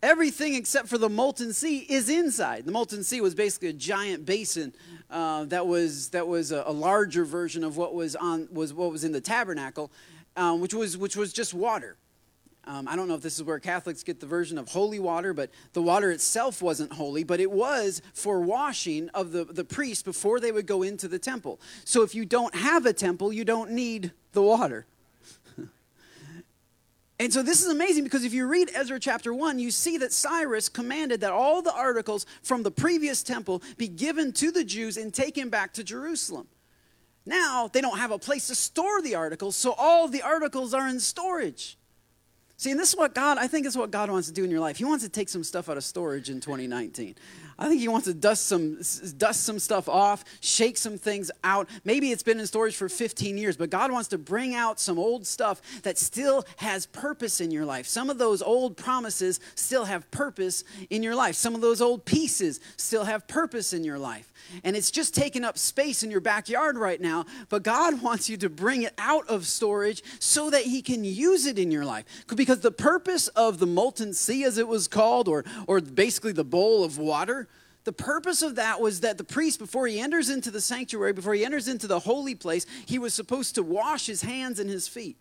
[0.02, 2.66] everything except for the molten sea is inside.
[2.66, 4.74] The molten sea was basically a giant basin
[5.10, 8.90] uh, that was that was a, a, larger version of what was on was what
[8.90, 9.90] was in the tabernacle,
[10.36, 11.96] um, which was which was just water.
[12.64, 15.34] Um, I don't know if this is where Catholics get the version of holy water,
[15.34, 20.04] but the water itself wasn't holy, but it was for washing of the, the priest
[20.04, 21.60] before they would go into the temple.
[21.84, 24.86] So if you don't have a temple, you don't need the water.
[27.22, 30.12] And so this is amazing because if you read Ezra chapter 1, you see that
[30.12, 34.96] Cyrus commanded that all the articles from the previous temple be given to the Jews
[34.96, 36.48] and taken back to Jerusalem.
[37.24, 40.88] Now they don't have a place to store the articles, so all the articles are
[40.88, 41.78] in storage.
[42.56, 44.50] See, and this is what God, I think is what God wants to do in
[44.50, 44.76] your life.
[44.76, 47.14] He wants to take some stuff out of storage in 2019.
[47.62, 48.78] I think he wants to dust some
[49.18, 51.68] dust some stuff off, shake some things out.
[51.84, 54.98] Maybe it's been in storage for 15 years, but God wants to bring out some
[54.98, 57.86] old stuff that still has purpose in your life.
[57.86, 61.36] Some of those old promises still have purpose in your life.
[61.36, 64.32] Some of those old pieces still have purpose in your life
[64.64, 67.26] and it's just taking up space in your backyard right now.
[67.48, 71.46] But God wants you to bring it out of storage so that He can use
[71.46, 72.04] it in your life.
[72.34, 76.44] Because the purpose of the molten sea, as it was called, or, or basically the
[76.44, 77.48] bowl of water,
[77.84, 81.34] the purpose of that was that the priest, before he enters into the sanctuary, before
[81.34, 84.86] he enters into the holy place, he was supposed to wash his hands and his
[84.86, 85.16] feet.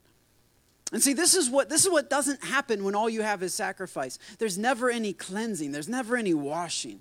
[0.92, 3.54] And see, this is what this is what doesn't happen when all you have is
[3.54, 4.20] sacrifice.
[4.40, 7.00] There's never any cleansing, there's never any washing.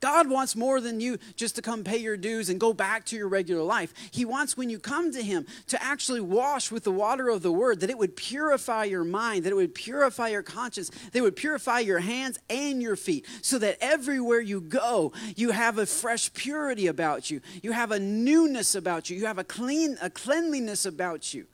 [0.00, 3.16] God wants more than you just to come pay your dues and go back to
[3.16, 3.92] your regular life.
[4.10, 7.52] He wants when you come to Him to actually wash with the water of the
[7.52, 11.22] Word, that it would purify your mind, that it would purify your conscience, that it
[11.22, 15.86] would purify your hands and your feet, so that everywhere you go, you have a
[15.86, 17.40] fresh purity about you.
[17.62, 19.16] You have a newness about you.
[19.16, 21.46] You have a clean, a cleanliness about you.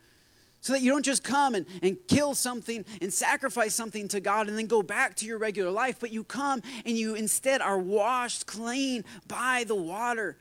[0.63, 4.49] So that you don't just come and, and kill something and sacrifice something to God
[4.49, 7.79] and then go back to your regular life, but you come and you instead are
[7.79, 10.37] washed clean by the water,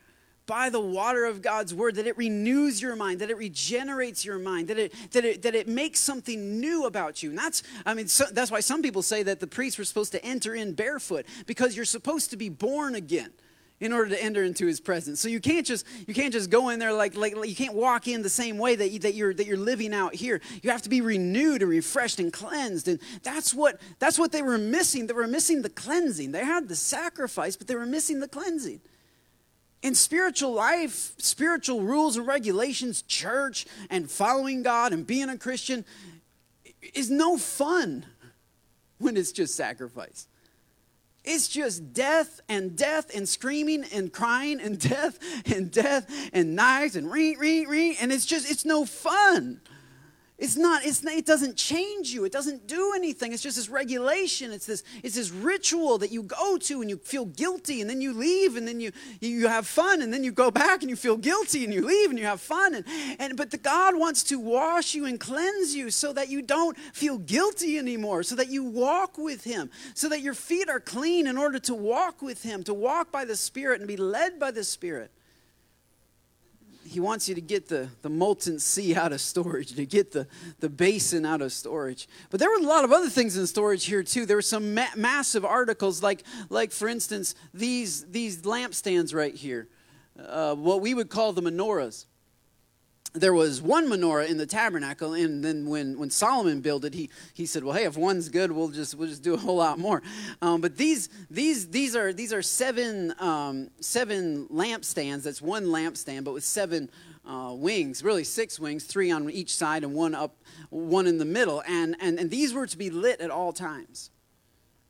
[0.46, 4.40] by the water of God's word, that it renews your mind, that it regenerates your
[4.40, 7.30] mind, that it, that it, that it makes something new about you.
[7.30, 10.12] And that's, I mean, so, that's why some people say that the priests were supposed
[10.12, 13.32] to enter in barefoot, because you're supposed to be born again
[13.80, 15.20] in order to enter into his presence.
[15.20, 18.08] So you can't just you can't just go in there like like, you can't walk
[18.08, 20.42] in the same way that you, that you're that you're living out here.
[20.62, 22.88] You have to be renewed and refreshed and cleansed.
[22.88, 25.08] And that's what that's what they were missing.
[25.08, 26.32] They were missing the cleansing.
[26.32, 28.82] They had the sacrifice, but they were missing the cleansing.
[29.82, 35.86] In spiritual life, spiritual rules and regulations, church and following God and being a Christian
[36.94, 38.06] is no fun
[38.98, 40.28] when it's just sacrifice.
[41.32, 46.96] It's just death and death and screaming and crying and death and death and knives
[46.96, 47.96] and ring, ring, ring.
[48.02, 49.62] And it's just, it's no fun.
[50.40, 52.24] It's not, it's not, it doesn't change you.
[52.24, 53.34] It doesn't do anything.
[53.34, 54.54] It's just this regulation.
[54.54, 58.00] It's this, it's this ritual that you go to and you feel guilty and then
[58.00, 60.96] you leave and then you, you have fun and then you go back and you
[60.96, 62.74] feel guilty and you leave and you have fun.
[62.74, 62.86] And,
[63.20, 66.78] and, but the God wants to wash you and cleanse you so that you don't
[66.78, 71.28] feel guilty anymore, so that you walk with Him, so that your feet are clean
[71.28, 74.52] in order to walk with Him, to walk by the Spirit and be led by
[74.52, 75.12] the Spirit
[76.90, 80.28] he wants you to get the, the molten sea out of storage, to get the,
[80.60, 82.08] the basin out of storage.
[82.32, 84.26] But there were a lot of other things in storage here too.
[84.26, 89.68] There were some ma- massive articles, like, like for instance, these, these lampstands right here,
[90.20, 92.06] uh, what we would call the menorahs.
[93.14, 97.10] There was one menorah in the tabernacle, and then when, when Solomon built it, he,
[97.34, 99.80] he said, "Well, hey, if one's good, we'll just we'll just do a whole lot
[99.80, 100.02] more."
[100.42, 105.24] Um, but these these these are these are seven um, seven lampstands.
[105.24, 106.90] That's one lampstand, but with seven
[107.26, 110.36] uh, wings, really six wings, three on each side and one up,
[110.70, 114.12] one in the middle, and and and these were to be lit at all times.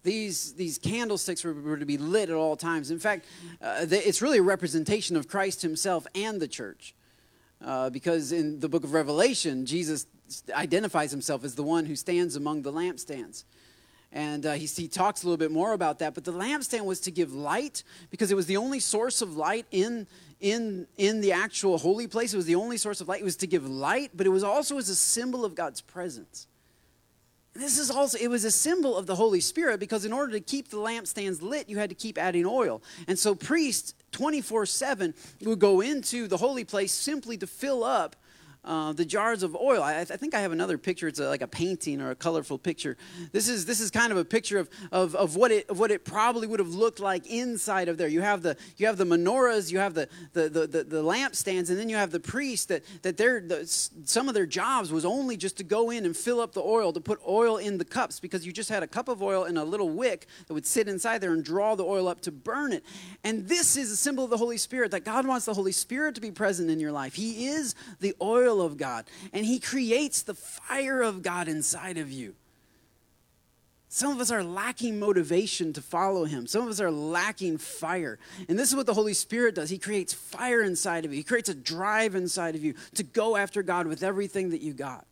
[0.02, 2.90] These, these candlesticks were, were to be lit at all times.
[2.90, 3.26] In fact,
[3.62, 6.96] uh, it's really a representation of Christ himself and the church.
[7.64, 10.08] Uh, because in the book of Revelation, Jesus
[10.52, 13.44] identifies himself as the one who stands among the lampstands.
[14.12, 16.14] And uh, he, he talks a little bit more about that.
[16.14, 19.66] But the lampstand was to give light because it was the only source of light
[19.72, 20.08] in,
[20.40, 22.34] in, in the actual holy place.
[22.34, 23.22] It was the only source of light.
[23.22, 26.48] It was to give light, but it was also as a symbol of God's presence.
[27.54, 30.40] This is also, it was a symbol of the Holy Spirit because in order to
[30.40, 32.82] keep the lampstands lit, you had to keep adding oil.
[33.08, 38.16] And so priests 24 7 would go into the holy place simply to fill up
[38.70, 39.82] uh, the jars of oil.
[39.82, 41.08] I, I, think I have another picture.
[41.08, 42.98] It's a, like a painting or a colorful picture.
[43.32, 45.90] This is this is kind of a picture of, of, of what it of what
[45.90, 48.08] it probably would have looked like inside of there.
[48.08, 51.72] You have the you have the menorahs, you have the the the, the, the lampstands,
[51.72, 53.66] and then you have the priests that that their the,
[54.06, 56.94] some of their jobs was only just to go in and fill up the oil
[56.94, 59.58] to put oil in the cups because you just had a cup of oil and
[59.58, 62.72] a little wick that would sit inside there and draw the oil up to burn
[62.72, 62.86] it.
[63.24, 66.14] And this is a symbol of the Holy Spirit that God wants the Holy Spirit
[66.14, 67.16] to be present in your life.
[67.16, 71.98] He is the oil oil of God, and He creates the fire of God inside
[71.98, 72.36] of you.
[73.92, 76.46] Some of us are lacking motivation to follow him.
[76.46, 78.20] Some of us are lacking fire.
[78.48, 79.72] And this is what the Holy Spirit does.
[79.72, 83.36] He creates fire inside of you, He creates a drive inside of you to go
[83.36, 85.06] after God with everything that you got.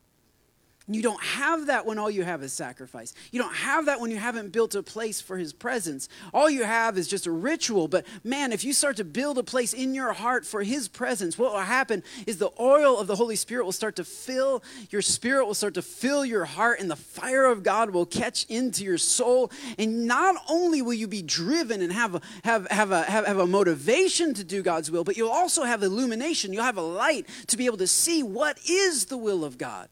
[0.89, 3.13] You don't have that when all you have is sacrifice.
[3.32, 6.08] You don't have that when you haven't built a place for his presence.
[6.34, 7.89] All you have is just a ritual.
[7.89, 11.38] But man, if you start to build a place in your heart for his presence,
[11.38, 15.02] what will happen is the oil of the Holy Spirit will start to fill your
[15.02, 18.86] spirit, will start to fill your heart, and the fire of God will catch into
[18.86, 19.52] your soul.
[19.78, 23.39] And not only will you be driven and have a, have, have, a, have, have
[23.39, 26.54] a motivation to do God's will, but you'll also have illumination.
[26.54, 29.89] You'll have a light to be able to see what is the will of God.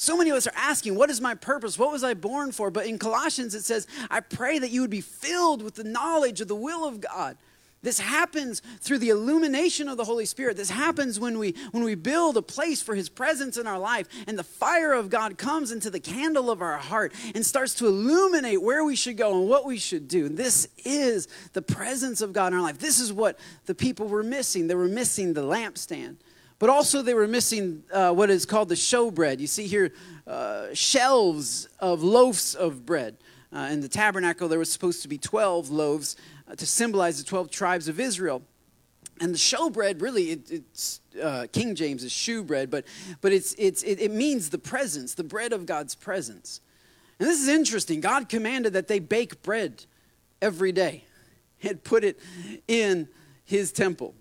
[0.00, 1.76] So many of us are asking, What is my purpose?
[1.76, 2.70] What was I born for?
[2.70, 6.40] But in Colossians, it says, I pray that you would be filled with the knowledge
[6.40, 7.36] of the will of God.
[7.82, 10.56] This happens through the illumination of the Holy Spirit.
[10.56, 14.06] This happens when we when we build a place for his presence in our life
[14.28, 17.88] and the fire of God comes into the candle of our heart and starts to
[17.88, 20.28] illuminate where we should go and what we should do.
[20.28, 22.78] This is the presence of God in our life.
[22.78, 24.68] This is what the people were missing.
[24.68, 26.18] They were missing the lampstand.
[26.58, 29.38] But also, they were missing uh, what is called the showbread.
[29.38, 29.92] You see here
[30.26, 33.16] uh, shelves of loaves of bread.
[33.52, 36.16] Uh, in the tabernacle, there was supposed to be 12 loaves
[36.50, 38.42] uh, to symbolize the 12 tribes of Israel.
[39.20, 42.84] And the showbread, really, it, it's uh, King James is shewbread, but,
[43.20, 46.60] but it's, it's, it, it means the presence, the bread of God's presence.
[47.18, 48.00] And this is interesting.
[48.00, 49.84] God commanded that they bake bread
[50.42, 51.04] every day
[51.62, 52.18] and put it
[52.66, 53.08] in
[53.44, 54.14] his temple.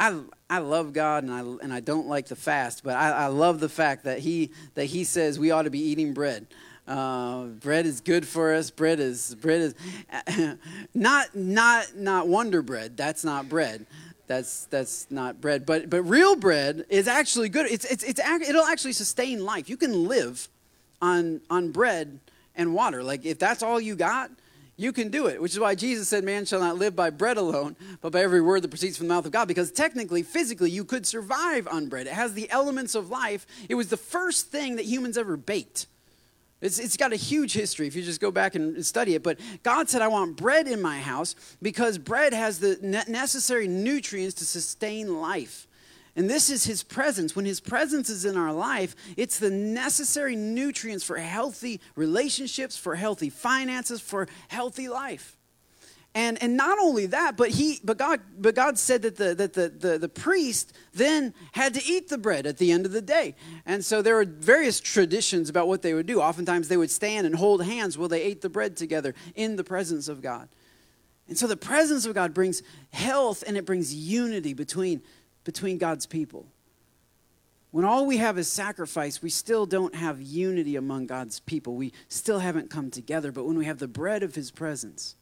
[0.00, 0.20] I,
[0.52, 3.58] I love God and I, and I don't like the fast, but I, I love
[3.58, 6.46] the fact that he, that he says we ought to be eating bread.
[6.86, 8.70] Uh, bread is good for us.
[8.70, 10.58] Bread is bread is
[10.94, 12.98] not not not Wonder Bread.
[12.98, 13.86] That's not bread.
[14.26, 15.64] That's that's not bread.
[15.64, 17.64] But but real bread is actually good.
[17.70, 19.70] It's it's, it's it'll actually sustain life.
[19.70, 20.48] You can live
[21.00, 22.18] on on bread
[22.56, 23.02] and water.
[23.02, 24.30] Like if that's all you got,
[24.76, 27.36] you can do it, which is why Jesus said, Man shall not live by bread
[27.36, 29.46] alone, but by every word that proceeds from the mouth of God.
[29.46, 32.06] Because technically, physically, you could survive on bread.
[32.06, 33.46] It has the elements of life.
[33.68, 35.86] It was the first thing that humans ever baked.
[36.62, 39.22] It's, it's got a huge history if you just go back and study it.
[39.22, 44.34] But God said, I want bread in my house because bread has the necessary nutrients
[44.36, 45.66] to sustain life.
[46.14, 47.34] And this is his presence.
[47.34, 52.96] When his presence is in our life, it's the necessary nutrients for healthy relationships, for
[52.96, 55.36] healthy finances, for healthy life.
[56.14, 59.54] And, and not only that, but he but God but God said that the that
[59.54, 63.00] the, the, the priest then had to eat the bread at the end of the
[63.00, 63.34] day.
[63.64, 66.20] And so there were various traditions about what they would do.
[66.20, 69.64] Oftentimes they would stand and hold hands while they ate the bread together in the
[69.64, 70.50] presence of God.
[71.28, 75.00] And so the presence of God brings health and it brings unity between
[75.44, 76.46] between God's people.
[77.70, 81.74] When all we have is sacrifice, we still don't have unity among God's people.
[81.74, 83.32] We still haven't come together.
[83.32, 85.16] But when we have the bread of His presence,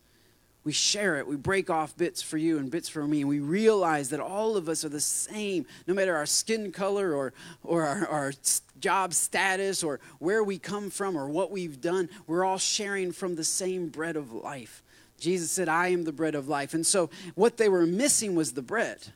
[0.65, 1.29] we share it.
[1.29, 3.21] We break off bits for you and bits for me.
[3.21, 7.15] And we realize that all of us are the same, no matter our skin color
[7.15, 7.33] or,
[7.63, 8.33] or our, our
[8.81, 12.11] job status or where we come from or what we've done.
[12.27, 14.83] We're all sharing from the same bread of life.
[15.21, 16.75] Jesus said, I am the bread of life.
[16.75, 19.13] And so what they were missing was the bread.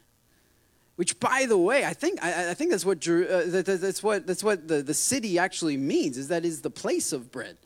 [0.97, 4.27] Which, by the way, I think I, I think that's what uh, that, that's what
[4.27, 6.17] that's what the, the city actually means.
[6.17, 7.57] Is that is the place of bread.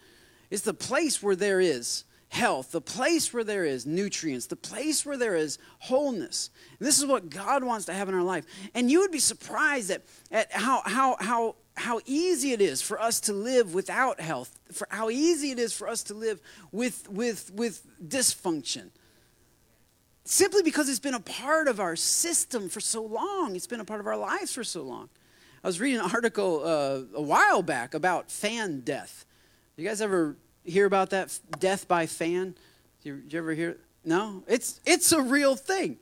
[0.51, 5.05] It's the place where there is health, the place where there is nutrients, the place
[5.05, 6.51] where there is wholeness.
[6.79, 8.45] And this is what God wants to have in our life.
[8.75, 13.01] And you would be surprised at, at how, how, how, how easy it is for
[13.01, 17.09] us to live without health, for how easy it is for us to live with,
[17.09, 18.91] with, with dysfunction.
[20.31, 23.85] Simply because it's been a part of our system for so long, it's been a
[23.87, 25.09] part of our lives for so long.
[25.65, 29.25] I was reading an article uh, a while back about fan death.
[29.79, 32.55] You guys ever hear about that death by fan?
[33.03, 33.79] Did you, did you ever hear?
[34.05, 35.97] No, it's it's a real thing.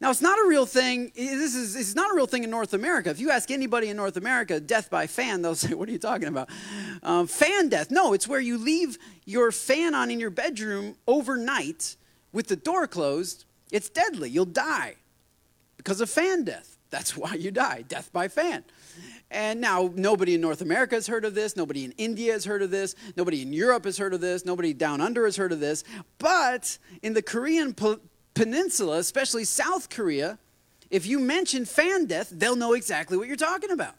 [0.00, 1.10] Now it's not a real thing.
[1.16, 3.10] This is it's not a real thing in North America.
[3.10, 5.98] If you ask anybody in North America, death by fan, they'll say, "What are you
[5.98, 6.50] talking about?"
[7.02, 7.90] Um, fan death?
[7.90, 11.96] No, it's where you leave your fan on in your bedroom overnight
[12.32, 13.44] with the door closed.
[13.72, 14.30] It's deadly.
[14.30, 14.94] You'll die
[15.76, 16.78] because of fan death.
[16.90, 17.84] That's why you die.
[17.88, 18.64] Death by fan.
[19.30, 21.56] And now nobody in North America has heard of this.
[21.56, 22.94] Nobody in India has heard of this.
[23.16, 24.44] Nobody in Europe has heard of this.
[24.44, 25.84] Nobody down under has heard of this.
[26.18, 27.74] But in the Korean
[28.34, 30.38] peninsula, especially South Korea,
[30.90, 33.94] if you mention fan death, they'll know exactly what you're talking about.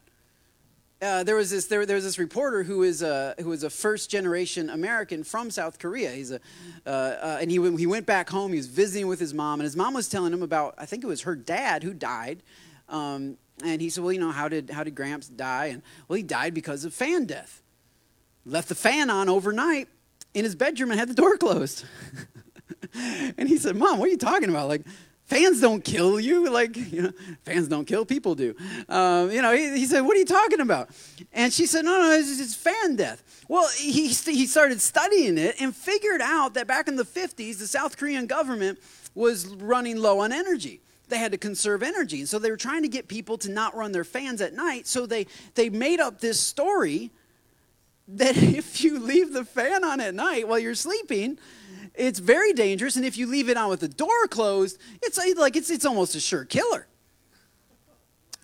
[1.04, 3.70] Uh, there was this there, there was this reporter who is a who was a
[3.70, 6.12] first generation American from South Korea.
[6.12, 6.39] He's a
[6.86, 8.51] uh, uh, and he he went back home.
[8.51, 11.04] He was visiting with his mom, and his mom was telling him about I think
[11.04, 12.41] it was her dad who died,
[12.88, 15.68] um, and he said, Well, you know, how did, how did Gramps die?
[15.68, 17.62] And, well, he died because of fan death.
[18.45, 19.88] Left the fan on overnight
[20.34, 21.86] in his bedroom and had the door closed.
[23.38, 24.68] and he said, Mom, what are you talking about?
[24.68, 24.82] Like,
[25.26, 26.43] fans don't kill you.
[26.53, 27.11] Like, you know,
[27.45, 28.55] fans don't kill, people do.
[28.88, 30.89] Um, you know, he, he, said, What are you talking about?
[31.32, 33.43] And she said, No, no, it's, it's fan death.
[33.47, 37.65] Well, he, he started studying it and figured out that back in the 50s, the
[37.65, 38.78] South Korean government
[39.15, 42.19] was running low on energy they had to conserve energy.
[42.19, 44.88] And so they were trying to get people to not run their fans at night.
[44.88, 47.11] So they, they made up this story
[48.07, 51.38] that if you leave the fan on at night while you're sleeping,
[51.96, 52.96] it's very dangerous.
[52.96, 55.86] And if you leave it on with the door closed, it's uh, like it's, it's
[55.86, 56.88] almost a sure killer.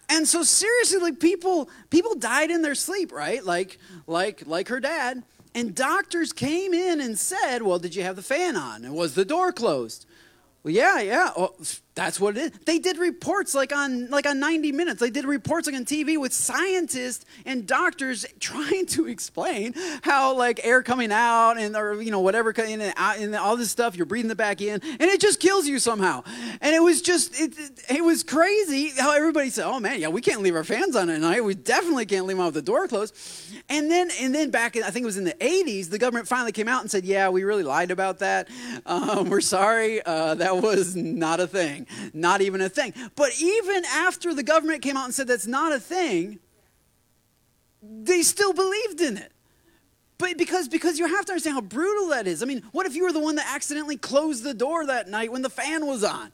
[0.09, 3.43] And so seriously, like people people died in their sleep, right?
[3.43, 3.77] Like
[4.07, 5.23] like like her dad.
[5.55, 8.85] And doctors came in and said, Well, did you have the fan on?
[8.85, 10.05] And was the door closed?
[10.63, 11.31] Well, yeah, yeah.
[11.35, 11.55] Oh,
[11.99, 12.59] that's what it is.
[12.65, 15.01] They did reports like on like on 90 minutes.
[15.01, 20.61] They did reports like on TV with scientists and doctors trying to explain how like
[20.63, 23.97] air coming out and or you know whatever in and out and all this stuff
[23.97, 26.23] you're breathing it back in and it just kills you somehow.
[26.61, 27.53] And it was just it,
[27.89, 31.09] it, was crazy how everybody said, "Oh man, yeah, we can't leave our fans on
[31.09, 31.43] at night.
[31.43, 33.13] We definitely can't leave them out with the door closed."
[33.67, 36.29] And then and then back in I think it was in the 80s, the government
[36.29, 38.47] finally came out and said, "Yeah, we really lied about that.
[38.85, 40.01] Um, we're sorry.
[40.05, 42.93] Uh, that was not a thing." Not even a thing.
[43.15, 46.39] But even after the government came out and said that's not a thing,
[47.81, 49.31] they still believed in it.
[50.17, 52.43] But because because you have to understand how brutal that is.
[52.43, 55.31] I mean, what if you were the one that accidentally closed the door that night
[55.31, 56.31] when the fan was on?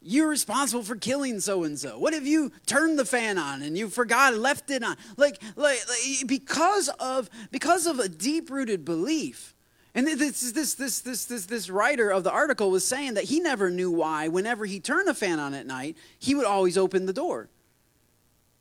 [0.00, 1.98] You're responsible for killing so and so.
[1.98, 4.96] What if you turned the fan on and you forgot and left it on?
[5.16, 9.54] Like, like, like because of because of a deep rooted belief
[9.94, 13.40] and this, this, this, this, this, this writer of the article was saying that he
[13.40, 17.04] never knew why, whenever he turned the fan on at night, he would always open
[17.04, 17.48] the door.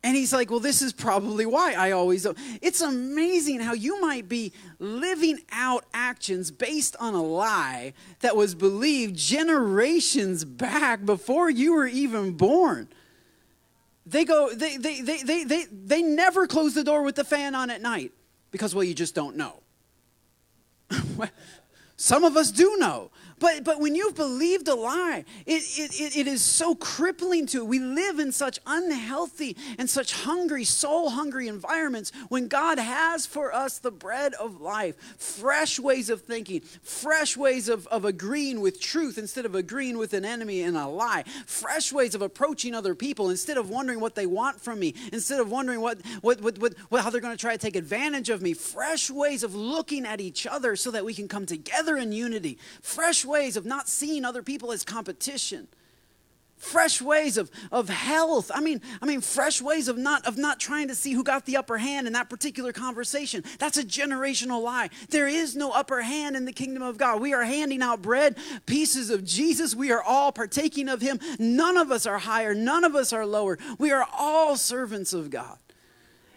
[0.03, 2.25] And he's like, well, this is probably why I always.
[2.61, 8.55] It's amazing how you might be living out actions based on a lie that was
[8.55, 12.87] believed generations back before you were even born.
[14.07, 17.53] They go, they, they, they, they, they, they never close the door with the fan
[17.53, 18.11] on at night
[18.49, 19.61] because, well, you just don't know.
[21.97, 23.11] Some of us do know.
[23.41, 27.65] But, but when you've believed a lie, it, it, it is so crippling to it.
[27.65, 33.51] We live in such unhealthy and such hungry, soul hungry environments when God has for
[33.51, 38.79] us the bread of life, fresh ways of thinking, fresh ways of, of agreeing with
[38.79, 42.93] truth instead of agreeing with an enemy and a lie, fresh ways of approaching other
[42.93, 46.59] people instead of wondering what they want from me, instead of wondering what, what, what,
[46.59, 49.55] what, what how they're going to try to take advantage of me, fresh ways of
[49.55, 53.65] looking at each other so that we can come together in unity, fresh ways of
[53.65, 55.67] not seeing other people as competition.
[56.57, 58.51] Fresh ways of, of health.
[58.53, 61.47] I mean i mean fresh ways of not of not trying to see who got
[61.47, 63.43] the upper hand in that particular conversation.
[63.57, 64.91] That's a generational lie.
[65.09, 67.19] There is no upper hand in the kingdom of god.
[67.19, 69.73] We are handing out bread pieces of jesus.
[69.73, 71.19] We are all partaking of him.
[71.39, 72.53] None of us are higher.
[72.53, 73.57] None of us are lower.
[73.79, 75.57] We are all servants of god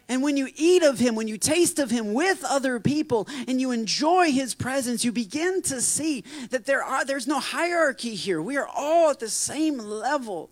[0.09, 3.61] and when you eat of him, when you taste of him with other people and
[3.61, 8.43] you enjoy his presence, you begin to see that there are there's no hierarchy here.
[8.43, 10.51] We are all at the same level.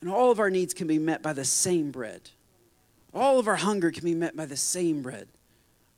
[0.00, 2.30] And all of our needs can be met by the same bread.
[3.12, 5.28] All of our hunger can be met by the same bread.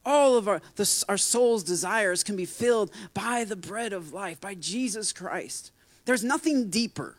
[0.05, 4.41] All of our, the, our soul's desires can be filled by the bread of life,
[4.41, 5.71] by Jesus Christ.
[6.05, 7.17] There's nothing deeper.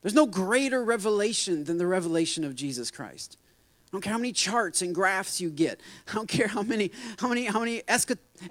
[0.00, 3.36] There's no greater revelation than the revelation of Jesus Christ.
[3.90, 5.80] I don't care how many charts and graphs you get.
[6.08, 7.82] I don't care how many, how many, how many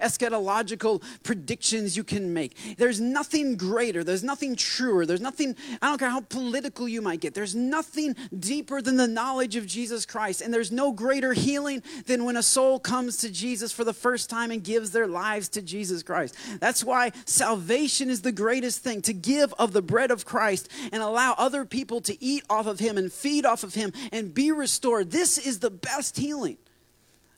[0.00, 2.76] eschatological predictions you can make.
[2.76, 4.04] There's nothing greater.
[4.04, 5.06] There's nothing truer.
[5.06, 7.34] There's nothing, I don't care how political you might get.
[7.34, 10.40] There's nothing deeper than the knowledge of Jesus Christ.
[10.40, 14.30] And there's no greater healing than when a soul comes to Jesus for the first
[14.30, 16.36] time and gives their lives to Jesus Christ.
[16.60, 21.02] That's why salvation is the greatest thing to give of the bread of Christ and
[21.02, 24.52] allow other people to eat off of Him and feed off of Him and be
[24.52, 25.10] restored.
[25.10, 26.58] This is the best healing.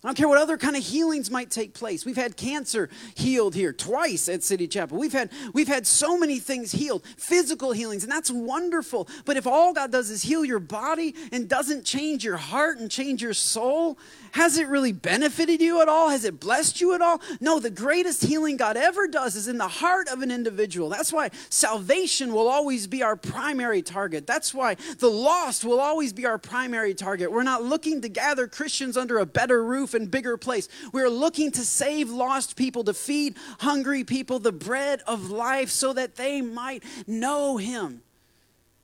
[0.04, 2.04] I don't care what other kind of healings might take place.
[2.04, 4.98] We've had cancer healed here twice at City Chapel.
[4.98, 9.06] We've had we've had so many things healed, physical healings, and that's wonderful.
[9.24, 12.90] But if all God does is heal your body and doesn't change your heart and
[12.90, 13.96] change your soul,
[14.32, 16.08] has it really benefited you at all?
[16.08, 17.20] Has it blessed you at all?
[17.40, 20.88] No, the greatest healing God ever does is in the heart of an individual.
[20.88, 24.26] That's why salvation will always be our primary target.
[24.26, 27.30] That's why the lost will always be our primary target.
[27.30, 30.66] We're not looking to gather Christians under a better roof and bigger place.
[30.92, 35.92] We're looking to save lost people, to feed hungry people the bread of life so
[35.92, 38.02] that they might know Him.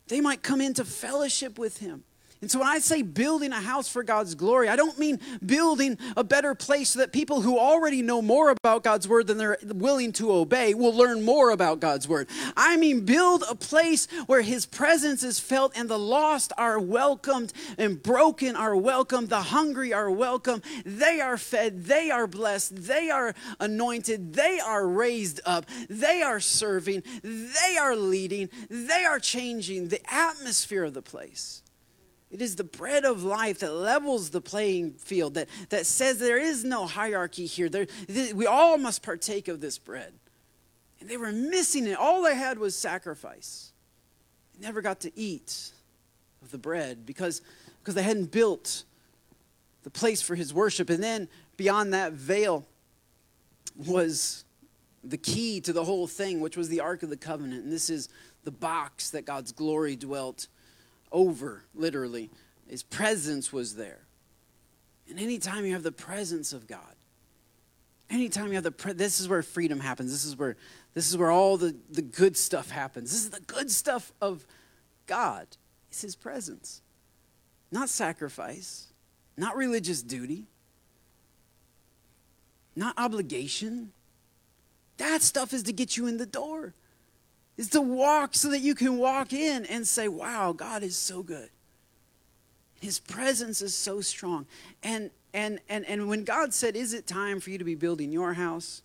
[0.08, 2.04] They might come into fellowship with Him.
[2.40, 5.98] And so when I say building a house for God's glory, I don't mean building
[6.16, 9.58] a better place so that people who already know more about God's word than they're
[9.64, 12.28] willing to obey will learn more about God's word.
[12.56, 17.52] I mean build a place where his presence is felt and the lost are welcomed
[17.76, 23.10] and broken are welcomed, the hungry are welcome, they are fed, they are blessed, they
[23.10, 29.88] are anointed, they are raised up, they are serving, they are leading, they are changing
[29.88, 31.62] the atmosphere of the place.
[32.30, 36.38] It is the bread of life that levels the playing field, that, that says there
[36.38, 37.68] is no hierarchy here.
[37.68, 37.86] There,
[38.34, 40.12] we all must partake of this bread.
[41.00, 41.96] And they were missing it.
[41.96, 43.72] All they had was sacrifice.
[44.54, 45.70] They never got to eat
[46.42, 47.40] of the bread because,
[47.80, 48.84] because they hadn't built
[49.84, 50.90] the place for his worship.
[50.90, 52.66] And then beyond that veil
[53.86, 54.44] was
[55.02, 57.64] the key to the whole thing, which was the Ark of the Covenant.
[57.64, 58.10] And this is
[58.44, 60.48] the box that God's glory dwelt
[61.12, 62.30] over, literally.
[62.68, 64.00] His presence was there.
[65.08, 66.94] And anytime you have the presence of God,
[68.10, 70.10] anytime you have the pre- this is where freedom happens.
[70.10, 70.56] This is where
[70.94, 73.10] this is where all the, the good stuff happens.
[73.10, 74.46] This is the good stuff of
[75.06, 75.46] God.
[75.90, 76.82] It's his presence.
[77.70, 78.88] Not sacrifice,
[79.36, 80.46] not religious duty,
[82.74, 83.92] not obligation.
[84.96, 86.74] That stuff is to get you in the door
[87.58, 91.22] is to walk so that you can walk in and say, wow, God is so
[91.22, 91.50] good.
[92.80, 94.46] His presence is so strong.
[94.82, 98.12] And and and and when God said, "Is it time for you to be building
[98.12, 98.82] your house?"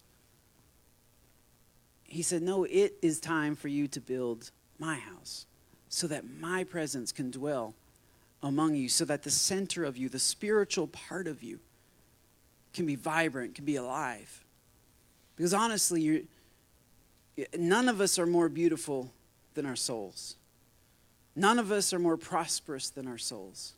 [2.03, 5.45] He said, "No, it is time for you to build my house
[5.89, 7.75] so that my presence can dwell
[8.41, 11.59] among you, so that the center of you, the spiritual part of you,
[12.73, 14.43] can be vibrant, can be alive."
[15.35, 16.21] Because honestly, you're
[17.57, 19.11] none of us are more beautiful
[19.53, 20.35] than our souls.
[21.35, 23.73] None of us are more prosperous than our souls.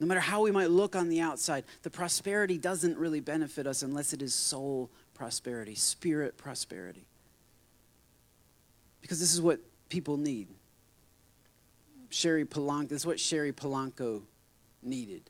[0.00, 3.82] No matter how we might look on the outside, the prosperity doesn't really benefit us
[3.82, 7.06] unless it is soul prosperity, spirit prosperity.
[9.00, 10.48] Because this is what people need.
[12.10, 14.22] Sherry Polanco, this is what Sherry Polanco
[14.82, 15.22] needed.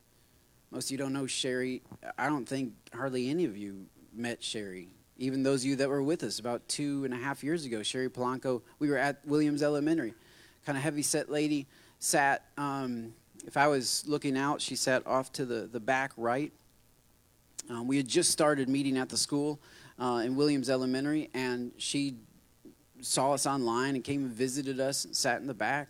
[0.71, 1.83] Most of you don't know Sherry.
[2.19, 4.89] I don't think hardly any of you met Sherry
[5.19, 7.83] even those of you that were with us about two and a half years ago,
[7.83, 10.15] Sherry Polanco, we were at Williams Elementary.
[10.65, 11.67] Kind of heavy set lady,
[11.99, 13.13] sat, um,
[13.47, 16.53] if I was looking out, she sat off to the, the back right.
[17.71, 19.61] Um, we had just started meeting at the school
[19.99, 22.17] uh, in Williams Elementary, and she
[23.01, 25.89] saw us online and came and visited us and sat in the back.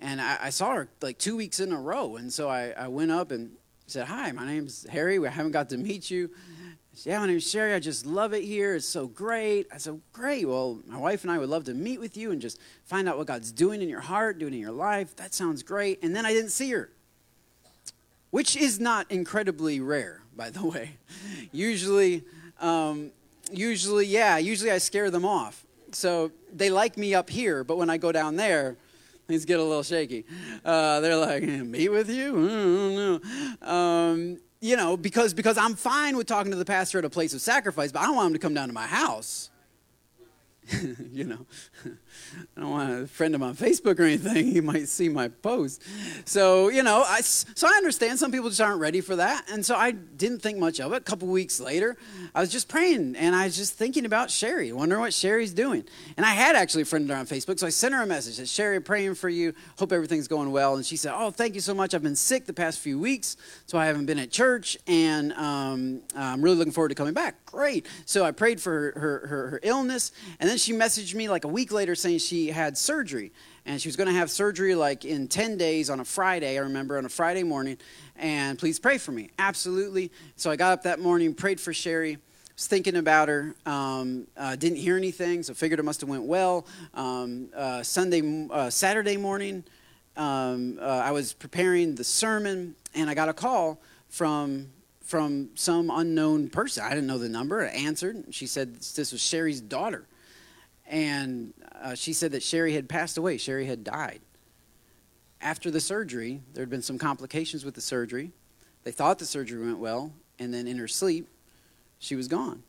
[0.00, 2.88] And I, I saw her like two weeks in a row, and so I, I
[2.88, 3.52] went up and
[3.86, 5.18] said, Hi, my name's Harry.
[5.18, 6.30] We haven't got to meet you.
[6.94, 7.72] Said, yeah, my name's Sherry.
[7.72, 8.74] I just love it here.
[8.74, 9.66] It's so great.
[9.72, 10.46] I said, great.
[10.46, 13.16] Well, my wife and I would love to meet with you and just find out
[13.16, 15.16] what God's doing in your heart, doing in your life.
[15.16, 16.02] That sounds great.
[16.02, 16.90] And then I didn't see her,
[18.30, 20.98] which is not incredibly rare, by the way.
[21.50, 22.24] usually,
[22.60, 23.10] um,
[23.50, 25.64] usually, yeah, usually I scare them off.
[25.92, 28.76] So they like me up here, but when I go down there,
[29.28, 30.26] things get a little shaky.
[30.62, 33.20] Uh, they're like, meet with you?
[33.22, 37.10] Mm, um, you know, because because I'm fine with talking to the pastor at a
[37.10, 39.50] place of sacrifice, but I don't want him to come down to my house.
[41.12, 41.46] you know,
[42.56, 44.32] I don't want to friend him on Facebook or anything.
[44.52, 45.82] He might see my post.
[46.24, 49.48] So, you know, I, so I understand some people just aren't ready for that.
[49.50, 50.96] And so I didn't think much of it.
[50.96, 51.96] A couple weeks later,
[52.34, 55.84] I was just praying and I was just thinking about Sherry, wondering what Sherry's doing.
[56.16, 57.58] And I had actually friended her on Facebook.
[57.58, 59.54] So I sent her a message that Sherry, praying for you.
[59.78, 60.74] Hope everything's going well.
[60.74, 61.94] And she said, Oh, thank you so much.
[61.94, 64.76] I've been sick the past few weeks, so I haven't been at church.
[64.86, 67.44] And um, I'm really looking forward to coming back.
[67.46, 67.86] Great.
[68.06, 70.12] So I prayed for her, her, her, her illness.
[70.40, 73.32] And then she messaged me like a week later saying she had surgery.
[73.64, 76.62] And she was going to have surgery like in 10 days on a Friday, I
[76.62, 77.78] remember, on a Friday morning.
[78.16, 79.30] And please pray for me.
[79.38, 80.10] Absolutely.
[80.36, 82.18] So I got up that morning, prayed for Sherry
[82.62, 86.22] was thinking about her um, uh, didn't hear anything so figured it must have went
[86.22, 89.64] well um, uh, sunday uh, saturday morning
[90.16, 94.68] um, uh, i was preparing the sermon and i got a call from
[95.00, 99.20] from some unknown person i didn't know the number i answered she said this was
[99.20, 100.06] sherry's daughter
[100.92, 103.38] and uh, she said that Sherry had passed away.
[103.38, 104.20] Sherry had died.
[105.40, 108.30] After the surgery, there had been some complications with the surgery.
[108.84, 111.28] They thought the surgery went well, and then in her sleep,
[111.98, 112.62] she was gone.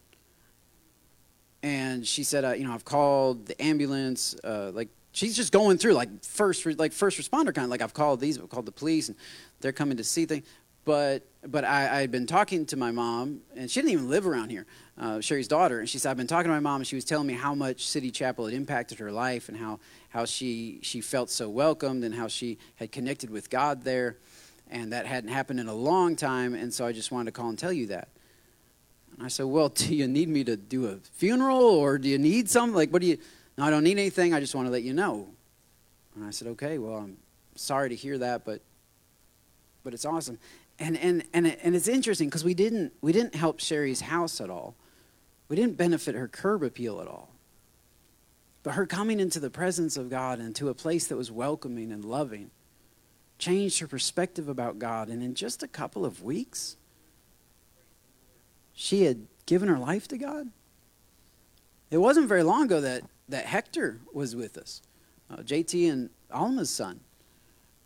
[1.61, 4.35] And she said, uh, "You know, I've called the ambulance.
[4.41, 8.21] Uh, like she's just going through like first, like first responder kind like I've called
[8.21, 9.17] these, I've called the police, and
[9.59, 10.47] they're coming to see things.
[10.85, 14.25] But but I, I had been talking to my mom, and she didn't even live
[14.25, 14.65] around here
[14.97, 17.05] uh, Sherry's daughter, and she said, I've been talking to my mom, and she was
[17.05, 19.79] telling me how much City Chapel had impacted her life and how,
[20.09, 24.17] how she, she felt so welcomed and how she had connected with God there.
[24.69, 27.49] And that hadn't happened in a long time, and so I just wanted to call
[27.49, 28.09] and tell you that.
[29.15, 32.17] And I said, Well, do you need me to do a funeral, or do you
[32.17, 32.75] need something?
[32.75, 33.17] Like, what do you?
[33.57, 34.33] No, I don't need anything.
[34.33, 35.27] I just want to let you know.
[36.15, 37.17] And I said, Okay, well, I'm
[37.55, 38.61] sorry to hear that, but
[39.83, 40.39] but it's awesome.
[40.83, 44.49] And and and, and it's interesting because we didn't we didn't help Sherry's house at
[44.49, 44.75] all
[45.53, 47.29] we didn't benefit her curb appeal at all.
[48.63, 51.91] But her coming into the presence of God and to a place that was welcoming
[51.91, 52.49] and loving
[53.37, 55.09] changed her perspective about God.
[55.09, 56.77] And in just a couple of weeks,
[58.73, 60.47] she had given her life to God.
[61.91, 64.81] It wasn't very long ago that, that Hector was with us,
[65.29, 67.01] uh, JT and Alma's son.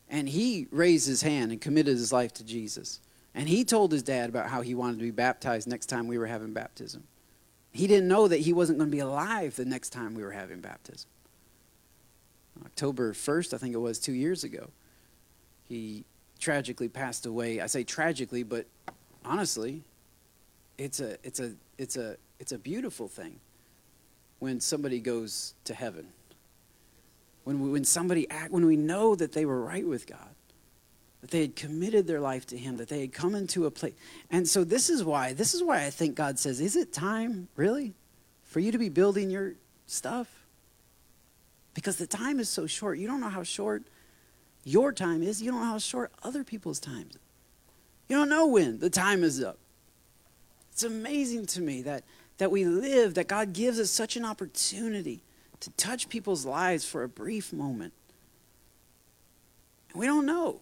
[0.10, 3.02] And he raised his hand and committed his life to Jesus.
[3.36, 6.18] And he told his dad about how he wanted to be baptized next time we
[6.18, 7.04] were having baptism.
[7.72, 10.32] He didn't know that he wasn't going to be alive the next time we were
[10.32, 11.10] having baptism.
[12.66, 14.70] October 1st, I think it was two years ago,
[15.68, 16.04] he
[16.40, 17.62] tragically passed away.
[17.62, 18.66] I say tragically, but
[19.24, 19.84] honestly,
[20.78, 23.40] it's a, it's a, it's a, it's a beautiful thing
[24.40, 26.08] when somebody goes to heaven.
[27.48, 30.36] When, we, when somebody act, when we know that they were right with God
[31.22, 33.94] that they had committed their life to him that they had come into a place.
[34.30, 37.48] And so this is why this is why i think god says is it time
[37.56, 37.94] really
[38.44, 39.54] for you to be building your
[39.86, 40.28] stuff?
[41.74, 43.00] Because the time is so short.
[43.00, 43.84] You don't know how short
[44.66, 45.42] your time is.
[45.42, 47.22] You don't know how short other people's time is
[48.10, 49.58] you don't know when the time is up.
[50.74, 52.04] It's amazing to me that
[52.40, 55.22] that we live that god gives us such an opportunity
[55.60, 57.94] to touch people's lives for a brief moment
[59.94, 60.60] we don't know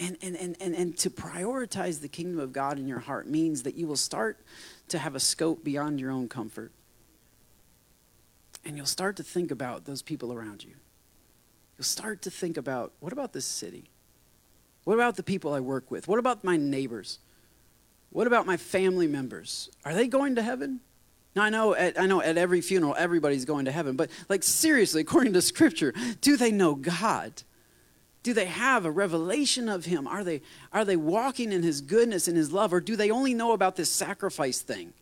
[0.00, 3.64] and, and, and, and, and to prioritize the kingdom of God in your heart means
[3.64, 4.38] that you will start
[4.88, 6.72] to have a scope beyond your own comfort.
[8.64, 10.72] And you'll start to think about those people around you.
[11.76, 13.90] You'll start to think about what about this city?
[14.84, 16.08] What about the people I work with?
[16.08, 17.18] What about my neighbors?
[18.08, 19.70] What about my family members?
[19.84, 20.80] Are they going to heaven?
[21.36, 24.42] Now I know at, I know at every funeral everybody's going to heaven, but like
[24.42, 27.42] seriously, according to scripture, do they know God?
[28.22, 30.06] Do they have a revelation of him?
[30.06, 32.72] Are they, are they walking in his goodness and his love?
[32.72, 34.92] Or do they only know about this sacrifice thing?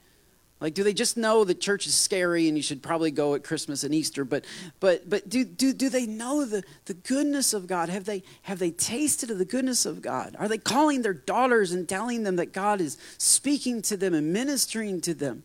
[0.61, 3.45] Like, do they just know that church is scary and you should probably go at
[3.45, 4.25] Christmas and Easter?
[4.25, 4.45] But,
[4.81, 7.89] but, but do, do, do they know the, the goodness of God?
[7.89, 10.35] Have they, have they tasted of the goodness of God?
[10.39, 14.33] Are they calling their daughters and telling them that God is speaking to them and
[14.33, 15.45] ministering to them?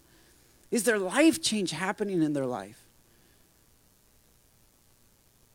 [0.73, 2.83] Is there life change happening in their life?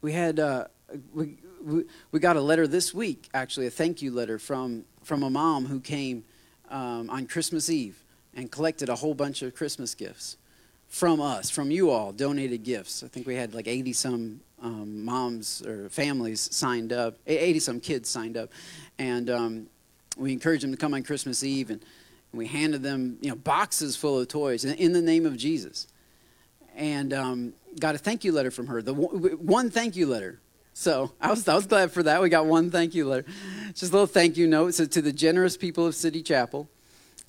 [0.00, 0.66] We had, uh,
[1.12, 5.24] we, we, we got a letter this week, actually, a thank you letter from, from
[5.24, 6.22] a mom who came
[6.70, 8.00] um, on Christmas Eve
[8.32, 10.36] and collected a whole bunch of Christmas gifts
[10.86, 13.02] from us, from you all, donated gifts.
[13.02, 17.80] I think we had like 80 some um, moms or families signed up, 80 some
[17.80, 18.50] kids signed up.
[19.00, 19.66] And um,
[20.16, 21.88] we encouraged them to come on Christmas Eve and, and,
[22.32, 25.86] we handed them you know, boxes full of toys in, the name of Jesus.
[26.76, 30.40] And um, got a thank you letter from her, the one thank you letter
[30.78, 32.22] so I was, I was glad for that.
[32.22, 33.28] We got one thank you letter.
[33.74, 34.74] Just a little thank you note.
[34.74, 36.70] So to the generous people of City Chapel,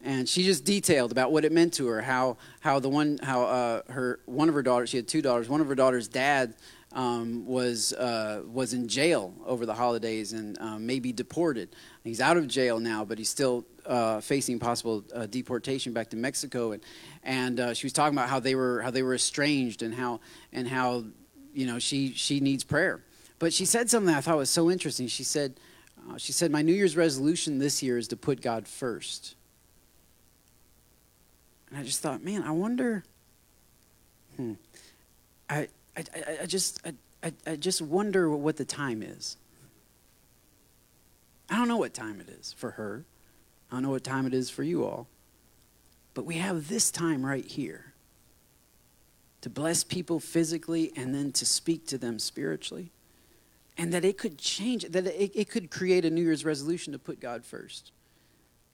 [0.04, 2.04] and she just detailed about what it meant to her.
[2.04, 5.50] How how the one how uh, her one of her daughters she had two daughters.
[5.50, 6.54] One of her daughters' dad
[6.94, 11.70] um, was uh, was in jail over the holidays and um, maybe deported.
[12.04, 16.16] He's out of jail now, but he's still uh, facing possible uh, deportation back to
[16.16, 16.72] Mexico.
[16.72, 16.84] And
[17.24, 20.22] and uh, she was talking about how they were how they were estranged and how
[20.54, 21.06] and how
[21.54, 23.04] you know she she needs prayer.
[23.40, 25.08] But she said something I thought was so interesting.
[25.08, 25.56] She said
[26.10, 29.36] uh, she said my New Year's resolution this year is to put God first.
[31.70, 33.04] And I just thought, man, I wonder.
[34.38, 34.54] Hmm,
[35.50, 35.68] I
[35.98, 36.86] I, I, I just
[37.24, 39.36] I, I just wonder what the time is.
[41.50, 43.06] I don't know what time it is for her.
[43.70, 45.08] I don't know what time it is for you all.
[46.14, 47.94] But we have this time right here
[49.42, 52.92] to bless people physically and then to speak to them spiritually.
[53.78, 57.00] And that it could change, that it, it could create a New Year's resolution to
[57.00, 57.94] put God first.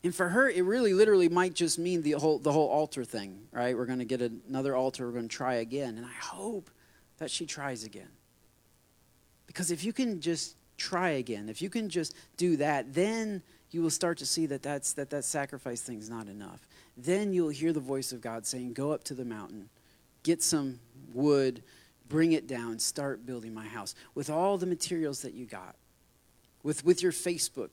[0.04, 3.40] And for her, it really literally might just mean the whole, the whole altar thing,
[3.52, 3.76] right?
[3.76, 5.98] We're going to get another altar, we're going to try again.
[5.98, 6.70] And I hope
[7.18, 8.10] that she tries again.
[9.48, 13.42] Because if you can just try again, if you can just do that, then
[13.76, 16.68] you will start to see that that's, that, that sacrifice thing is not enough.
[16.96, 19.70] Then you'll hear the voice of God saying, Go up to the mountain,
[20.24, 20.80] get some
[21.14, 21.62] wood,
[22.08, 25.76] bring it down, start building my house with all the materials that you got,
[26.64, 27.70] with, with your Facebook.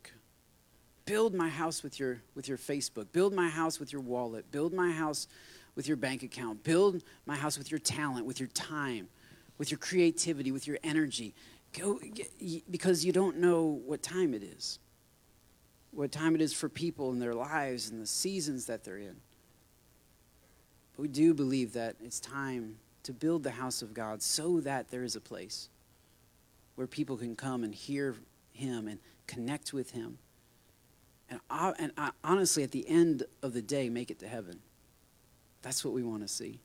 [1.04, 3.12] Build my house with your, with your Facebook.
[3.12, 4.50] Build my house with your wallet.
[4.52, 5.26] Build my house
[5.74, 6.62] with your bank account.
[6.64, 9.08] Build my house with your talent, with your time
[9.58, 11.34] with your creativity, with your energy.
[11.72, 12.00] Go,
[12.68, 14.80] because you don't know what time it is,
[15.92, 19.16] what time it is for people in their lives and the seasons that they're in.
[20.96, 24.90] But we do believe that it's time to build the house of God so that
[24.90, 25.68] there is a place
[26.76, 28.16] where people can come and hear
[28.52, 30.18] Him and connect with Him.
[31.28, 34.60] And, I, and I, honestly, at the end of the day, make it to heaven.
[35.62, 36.60] That's what we want to see.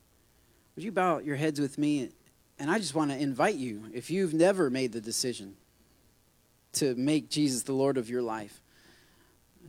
[0.76, 2.12] Would you bow your heads with me
[2.60, 5.56] and I just want to invite you, if you've never made the decision
[6.74, 8.62] to make Jesus the Lord of your life,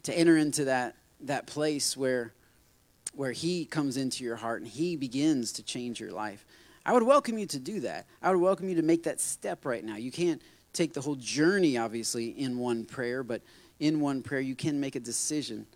[0.04, 2.32] to enter into that, that place where,
[3.14, 6.44] where He comes into your heart and He begins to change your life.
[6.84, 8.06] I would welcome you to do that.
[8.22, 9.96] I would welcome you to make that step right now.
[9.96, 10.40] You can't
[10.72, 13.42] take the whole journey, obviously, in one prayer, but
[13.80, 15.66] in one prayer, you can make a decision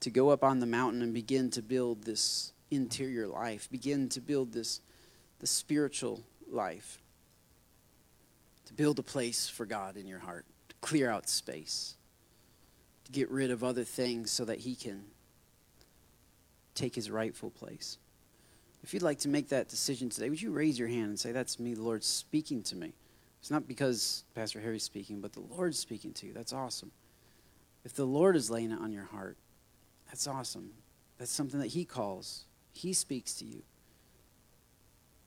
[0.00, 4.20] to go up on the mountain and begin to build this interior life, begin to
[4.20, 4.80] build this
[5.40, 7.02] the spiritual life,
[8.66, 11.96] to build a place for God in your heart, to clear out space,
[13.12, 15.04] get rid of other things so that He can
[16.74, 17.98] take His rightful place.
[18.82, 21.32] If you'd like to make that decision today, would you raise your hand and say,
[21.32, 22.92] That's me, the Lord speaking to me?
[23.40, 26.32] It's not because Pastor Harry's speaking, but the Lord's speaking to you.
[26.32, 26.90] That's awesome.
[27.84, 29.36] If the Lord is laying it on your heart,
[30.06, 30.70] that's awesome.
[31.18, 33.62] That's something that He calls, He speaks to you.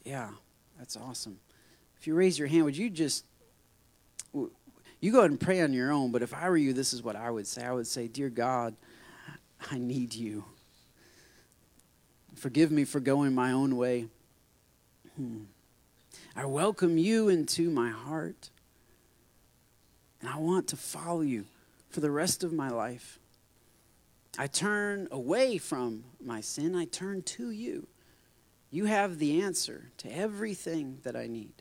[0.03, 0.29] Yeah,
[0.77, 1.39] that's awesome.
[1.99, 3.25] If you raise your hand, would you just
[4.99, 7.03] you go ahead and pray on your own, but if I were you, this is
[7.03, 7.63] what I would say.
[7.63, 8.75] I would say, Dear God,
[9.71, 10.43] I need you.
[12.35, 14.07] Forgive me for going my own way.
[15.15, 15.43] Hmm.
[16.35, 18.51] I welcome you into my heart.
[20.21, 21.45] And I want to follow you
[21.89, 23.19] for the rest of my life.
[24.37, 27.87] I turn away from my sin, I turn to you.
[28.69, 31.53] You have the answer to everything that I need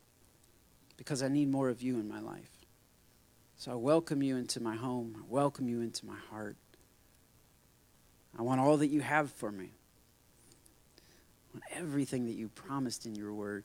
[0.96, 2.55] because I need more of you in my life.
[3.58, 5.16] So I welcome you into my home.
[5.18, 6.56] I welcome you into my heart.
[8.38, 9.70] I want all that you have for me.
[11.48, 13.64] I want everything that you promised in your word.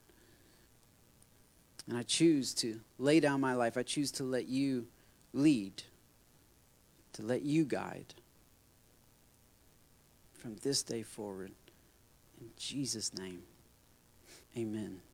[1.90, 3.76] And I choose to lay down my life.
[3.76, 4.88] I choose to let you
[5.34, 5.84] lead,
[7.14, 8.14] to let you guide
[10.38, 11.52] from this day forward.
[12.40, 13.44] In Jesus' name,
[14.58, 15.02] amen.